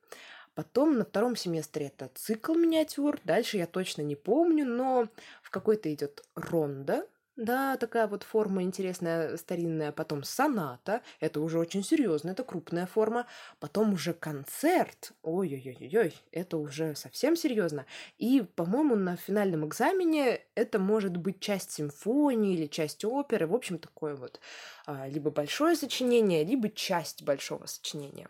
Потом 0.56 0.98
на 0.98 1.06
втором 1.06 1.36
семестре 1.36 1.88
это 1.88 2.10
цикл 2.14 2.54
миниатюр. 2.54 3.20
Дальше 3.24 3.58
я 3.58 3.68
точно 3.68 4.02
не 4.02 4.16
помню, 4.16 4.66
но 4.66 5.08
в 5.42 5.50
какой-то 5.50 5.94
идет 5.94 6.24
ронда, 6.36 7.08
да, 7.38 7.78
такая 7.78 8.08
вот 8.08 8.24
форма 8.24 8.62
интересная, 8.64 9.38
старинная. 9.38 9.92
Потом 9.92 10.24
соната, 10.24 11.02
это 11.20 11.40
уже 11.40 11.60
очень 11.60 11.84
серьезно, 11.84 12.32
это 12.32 12.44
крупная 12.44 12.86
форма. 12.86 13.26
Потом 13.60 13.94
уже 13.94 14.14
концерт, 14.14 15.14
ой-ой-ой-ой, 15.24 16.14
это 16.32 16.58
уже 16.58 16.94
совсем 16.96 17.36
серьезно. 17.36 17.86
И, 18.18 18.42
по-моему, 18.42 18.96
на 18.96 19.16
финальном 19.16 19.66
экзамене 19.68 20.42
это 20.56 20.78
может 20.78 21.18
быть 21.18 21.40
часть 21.40 21.72
симфонии 21.72 22.54
или 22.54 22.68
часть 22.68 23.06
оперы. 23.06 23.48
В 23.48 23.56
общем, 23.56 23.80
такое 23.80 24.16
вот 24.16 24.40
а, 24.86 25.08
либо 25.08 25.32
большое 25.32 25.76
сочинение, 25.76 26.44
либо 26.44 26.70
часть 26.70 27.24
большого 27.24 27.66
сочинения. 27.66 28.30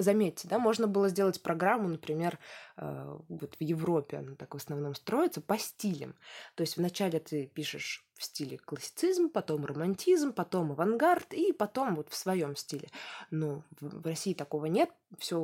Заметьте, 0.00 0.48
да, 0.48 0.58
можно 0.58 0.86
было 0.86 1.10
сделать 1.10 1.42
программу, 1.42 1.86
например, 1.86 2.38
э, 2.78 3.18
вот 3.28 3.54
в 3.54 3.62
Европе 3.62 4.16
она 4.16 4.34
так 4.34 4.54
в 4.54 4.56
основном 4.56 4.94
строится 4.94 5.42
по 5.42 5.58
стилям. 5.58 6.14
То 6.54 6.62
есть 6.62 6.78
вначале 6.78 7.20
ты 7.20 7.46
пишешь 7.46 8.06
в 8.14 8.24
стиле 8.24 8.56
классицизм, 8.56 9.28
потом 9.28 9.66
романтизм, 9.66 10.32
потом 10.32 10.72
авангард 10.72 11.34
и 11.34 11.52
потом 11.52 11.96
вот 11.96 12.08
в 12.08 12.16
своем 12.16 12.56
стиле. 12.56 12.88
Но 13.30 13.62
в 13.78 14.06
России 14.06 14.32
такого 14.32 14.66
нет, 14.66 14.88
все 15.18 15.38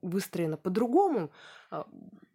выстроено 0.00 0.56
по-другому. 0.56 1.30
А, 1.70 1.86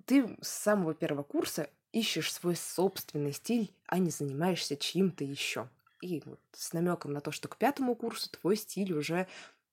ты 0.06 0.38
с 0.40 0.50
самого 0.50 0.94
первого 0.94 1.24
курса 1.24 1.72
ищешь 1.92 2.32
свой 2.32 2.56
собственный 2.56 3.34
стиль, 3.34 3.74
а 3.88 3.98
не 3.98 4.12
занимаешься 4.12 4.78
чьим-то 4.78 5.24
еще. 5.24 5.70
И 6.02 6.22
вот 6.24 6.40
с 6.52 6.74
намеком 6.74 7.14
на 7.14 7.22
то, 7.22 7.32
что 7.32 7.48
к 7.48 7.58
пятому 7.58 7.96
курсу 7.96 8.30
твой 8.30 8.58
стиль 8.58 8.94
уже 8.94 9.28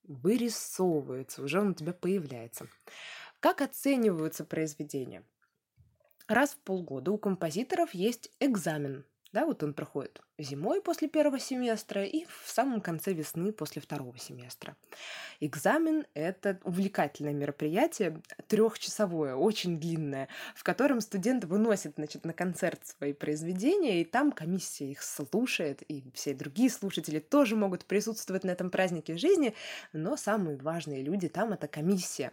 вырисовывается, 0.05 1.43
уже 1.43 1.61
он 1.61 1.71
у 1.71 1.75
тебя 1.75 1.93
появляется. 1.93 2.69
Как 3.41 3.61
оцениваются 3.61 4.45
произведения? 4.45 5.25
Раз 6.27 6.55
в 6.55 6.59
полгода 6.59 7.11
у 7.11 7.19
композиторов 7.19 7.93
есть 7.93 8.31
экзамен. 8.41 9.05
Да, 9.35 9.47
вот 9.47 9.65
он 9.65 9.75
проходит 9.75 10.23
зимой 10.39 10.81
после 10.81 11.09
первого 11.09 11.41
семестра 11.41 12.05
и 12.05 12.25
в 12.25 12.49
самом 12.49 12.81
конце 12.81 13.13
весны 13.13 13.51
после 13.51 13.83
второго 13.83 14.17
семестра. 14.17 14.77
Экзамен— 15.41 16.07
это 16.15 16.61
увлекательное 16.63 17.33
мероприятие, 17.33 18.23
трехчасовое, 18.47 19.35
очень 19.35 19.81
длинное, 19.81 20.29
в 20.55 20.63
котором 20.63 21.01
студент 21.01 21.43
выносит 21.47 21.95
значит, 21.97 22.25
на 22.25 22.33
концерт 22.33 22.87
свои 22.87 23.13
произведения, 23.13 24.01
и 24.01 24.05
там 24.05 24.31
комиссия 24.31 24.93
их 24.93 25.03
слушает, 25.03 25.83
и 25.89 26.05
все 26.15 26.33
другие 26.33 26.71
слушатели 26.71 27.19
тоже 27.19 27.57
могут 27.57 27.87
присутствовать 27.87 28.45
на 28.45 28.53
этом 28.53 28.71
празднике 28.71 29.17
жизни, 29.17 29.53
но 29.93 30.17
самые 30.17 30.59
важные 30.59 31.03
люди 31.03 31.29
там— 31.29 31.53
это 31.55 31.67
комиссия. 31.67 32.31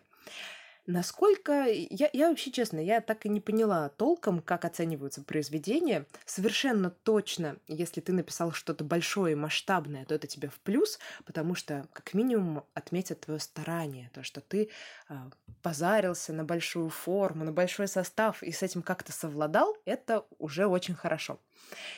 Насколько... 0.87 1.67
Я, 1.67 2.09
я 2.11 2.29
вообще, 2.29 2.51
честно, 2.51 2.79
я 2.79 3.01
так 3.01 3.25
и 3.25 3.29
не 3.29 3.39
поняла 3.39 3.89
толком, 3.89 4.41
как 4.41 4.65
оцениваются 4.65 5.23
произведения. 5.23 6.05
Совершенно 6.25 6.89
точно, 6.89 7.57
если 7.67 8.01
ты 8.01 8.13
написал 8.13 8.51
что-то 8.51 8.83
большое 8.83 9.33
и 9.33 9.35
масштабное, 9.35 10.05
то 10.05 10.15
это 10.15 10.27
тебе 10.27 10.49
в 10.49 10.59
плюс, 10.59 10.99
потому 11.25 11.55
что, 11.55 11.87
как 11.93 12.13
минимум, 12.13 12.63
отметят 12.73 13.21
твое 13.21 13.39
старание, 13.39 14.09
то, 14.13 14.23
что 14.23 14.41
ты 14.41 14.69
э, 15.09 15.15
позарился 15.61 16.33
на 16.33 16.43
большую 16.43 16.89
форму, 16.89 17.45
на 17.45 17.51
большой 17.51 17.87
состав 17.87 18.41
и 18.41 18.51
с 18.51 18.63
этим 18.63 18.81
как-то 18.81 19.11
совладал, 19.11 19.77
это 19.85 20.25
уже 20.39 20.65
очень 20.65 20.95
хорошо. 20.95 21.39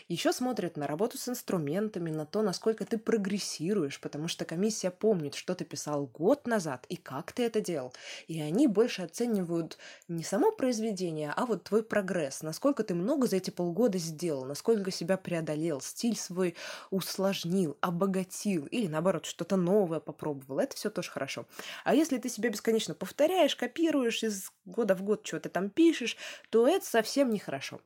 Еще 0.08 0.34
смотрят 0.34 0.78
на 0.78 0.88
работу 0.88 1.18
с 1.18 1.28
инструментами, 1.30 2.12
на 2.12 2.26
то, 2.26 2.42
насколько 2.42 2.86
ты 2.86 2.98
прогрессируешь, 2.98 4.00
потому 4.00 4.28
что 4.28 4.46
комиссия 4.46 4.92
помнит, 4.92 5.36
что 5.36 5.56
ты 5.56 5.66
писал 5.66 6.08
год 6.08 6.48
назад 6.48 6.86
и 6.90 6.96
как 6.96 7.32
ты 7.32 7.44
это 7.44 7.62
делал. 7.62 7.94
И 8.28 8.42
они 8.42 8.68
больше 8.68 9.04
оценивают 9.04 9.78
не 10.08 10.24
само 10.24 10.52
произведение, 10.52 11.34
а 11.36 11.46
вот 11.46 11.64
твой 11.64 11.84
прогресс, 11.84 12.42
насколько 12.42 12.84
ты 12.84 12.94
много 12.94 13.28
за 13.28 13.38
эти 13.38 13.50
полгода 13.50 13.98
сделал, 13.98 14.46
насколько 14.46 14.92
себя 14.92 15.18
преодолел, 15.18 15.82
стиль 15.82 16.18
свой 16.18 16.56
усложнил, 16.92 17.78
обогатил 17.82 18.66
или 18.68 18.88
наоборот 18.88 19.26
что-то 19.26 19.56
новое 19.56 20.00
попробовал. 20.00 20.60
Это 20.60 20.76
все 20.76 20.90
тоже 20.90 21.10
хорошо. 21.12 21.46
А 21.84 21.96
если 21.96 22.18
ты 22.18 22.30
себя 22.30 22.50
бесконечно 22.50 22.94
повторяешь, 22.94 23.56
копируешь 23.56 24.24
из 24.24 24.52
года 24.66 24.96
в 24.96 25.04
год 25.04 25.26
что-то 25.26 25.50
там 25.50 25.70
пишешь, 25.70 26.18
то 26.50 26.68
это 26.68 26.86
совсем 26.86 27.30
нехорошо. 27.32 27.80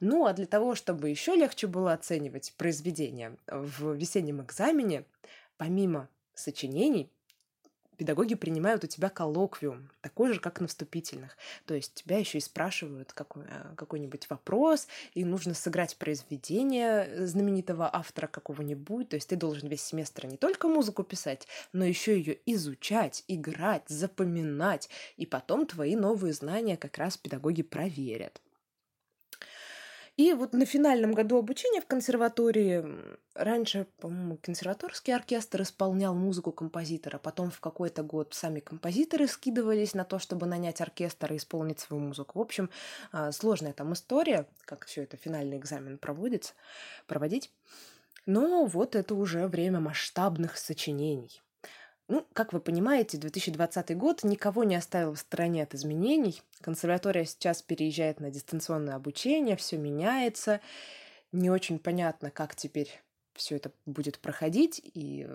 Ну 0.00 0.26
а 0.26 0.32
для 0.32 0.46
того, 0.46 0.74
чтобы 0.74 1.08
еще 1.08 1.34
легче 1.34 1.66
было 1.66 1.92
оценивать 1.92 2.52
произведение 2.56 3.36
в 3.46 3.92
весеннем 3.94 4.42
экзамене, 4.42 5.04
помимо 5.56 6.08
сочинений, 6.34 7.10
педагоги 7.96 8.34
принимают 8.34 8.84
у 8.84 8.86
тебя 8.86 9.08
коллоквиум, 9.08 9.90
такой 10.00 10.32
же, 10.32 10.40
как 10.40 10.60
на 10.60 10.66
вступительных. 10.66 11.36
То 11.64 11.74
есть 11.74 11.94
тебя 11.94 12.18
еще 12.18 12.38
и 12.38 12.42
спрашивают 12.42 13.12
какой, 13.12 13.44
э, 13.44 13.74
какой-нибудь 13.76 14.28
вопрос, 14.30 14.86
и 15.14 15.24
нужно 15.24 15.54
сыграть 15.54 15.96
произведение 15.96 17.26
знаменитого 17.26 17.90
автора 17.94 18.26
какого-нибудь. 18.26 19.08
То 19.08 19.16
есть 19.16 19.28
ты 19.28 19.36
должен 19.36 19.68
весь 19.68 19.82
семестр 19.82 20.26
не 20.26 20.36
только 20.36 20.68
музыку 20.68 21.02
писать, 21.02 21.46
но 21.72 21.84
еще 21.84 22.16
ее 22.18 22.38
изучать, 22.46 23.24
играть, 23.28 23.88
запоминать. 23.88 24.88
И 25.16 25.26
потом 25.26 25.66
твои 25.66 25.96
новые 25.96 26.32
знания 26.32 26.76
как 26.76 26.98
раз 26.98 27.16
педагоги 27.16 27.62
проверят. 27.62 28.40
И 30.16 30.32
вот 30.32 30.54
на 30.54 30.64
финальном 30.64 31.12
году 31.12 31.36
обучения 31.36 31.82
в 31.82 31.86
консерватории 31.86 32.82
раньше, 33.34 33.86
по-моему, 34.00 34.38
консерваторский 34.38 35.14
оркестр 35.14 35.60
исполнял 35.60 36.14
музыку 36.14 36.52
композитора, 36.52 37.18
потом 37.18 37.50
в 37.50 37.60
какой-то 37.60 38.02
год 38.02 38.32
сами 38.32 38.60
композиторы 38.60 39.28
скидывались 39.28 39.92
на 39.92 40.04
то, 40.04 40.18
чтобы 40.18 40.46
нанять 40.46 40.80
оркестр 40.80 41.34
и 41.34 41.36
исполнить 41.36 41.80
свою 41.80 42.02
музыку. 42.02 42.38
В 42.38 42.42
общем, 42.42 42.70
а, 43.12 43.30
сложная 43.30 43.74
там 43.74 43.92
история, 43.92 44.46
как 44.64 44.86
все 44.86 45.02
это 45.02 45.18
финальный 45.18 45.58
экзамен 45.58 45.98
проводится, 45.98 46.54
проводить. 47.06 47.52
Но 48.24 48.64
вот 48.64 48.96
это 48.96 49.14
уже 49.14 49.46
время 49.46 49.80
масштабных 49.80 50.56
сочинений. 50.56 51.42
Ну, 52.08 52.24
как 52.34 52.52
вы 52.52 52.60
понимаете, 52.60 53.18
2020 53.18 53.96
год 53.96 54.22
никого 54.22 54.62
не 54.62 54.76
оставил 54.76 55.14
в 55.14 55.18
стороне 55.18 55.64
от 55.64 55.74
изменений. 55.74 56.40
Консерватория 56.60 57.24
сейчас 57.24 57.62
переезжает 57.62 58.20
на 58.20 58.30
дистанционное 58.30 58.94
обучение, 58.94 59.56
все 59.56 59.76
меняется. 59.76 60.60
Не 61.32 61.50
очень 61.50 61.80
понятно, 61.80 62.30
как 62.30 62.54
теперь 62.54 63.02
все 63.34 63.56
это 63.56 63.72
будет 63.86 64.20
проходить, 64.20 64.80
и 64.82 65.28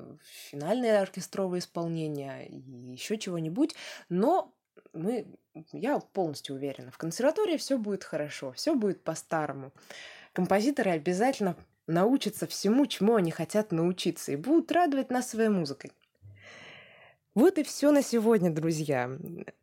финальное 0.49 1.01
оркестровое 1.01 1.60
исполнение, 1.60 2.47
и 2.47 2.57
еще 2.93 3.17
чего-нибудь. 3.17 3.75
Но 4.07 4.53
мы, 4.93 5.27
я 5.73 5.99
полностью 5.99 6.55
уверена, 6.55 6.89
в 6.91 6.97
консерватории 6.97 7.57
все 7.57 7.77
будет 7.77 8.03
хорошо, 8.03 8.53
все 8.53 8.75
будет 8.75 9.03
по-старому. 9.03 9.71
Композиторы 10.34 10.91
обязательно 10.91 11.57
научатся 11.86 12.47
всему, 12.47 12.86
чему 12.88 13.15
они 13.15 13.31
хотят 13.31 13.71
научиться, 13.71 14.31
и 14.31 14.38
будут 14.38 14.71
радовать 14.71 15.12
нас 15.12 15.29
своей 15.29 15.49
музыкой. 15.49 15.91
Вот 17.34 17.58
и 17.58 17.63
все 17.63 17.91
на 17.91 18.04
сегодня, 18.04 18.52
друзья. 18.52 19.10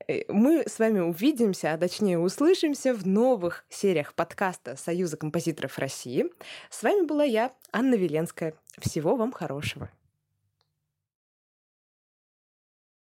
Э, 0.06 0.22
мы 0.32 0.64
с 0.66 0.78
вами 0.78 1.00
увидимся, 1.00 1.74
а 1.74 1.78
точнее 1.78 2.18
услышимся 2.18 2.94
в 2.94 3.06
новых 3.06 3.66
сериях 3.68 4.14
подкаста 4.14 4.74
Союза 4.76 5.18
композиторов 5.18 5.78
России. 5.78 6.30
С 6.70 6.82
вами 6.82 7.04
была 7.04 7.24
я, 7.24 7.52
Анна 7.70 7.94
Веленская. 7.94 8.54
Всего 8.78 9.16
вам 9.16 9.32
хорошего. 9.32 9.90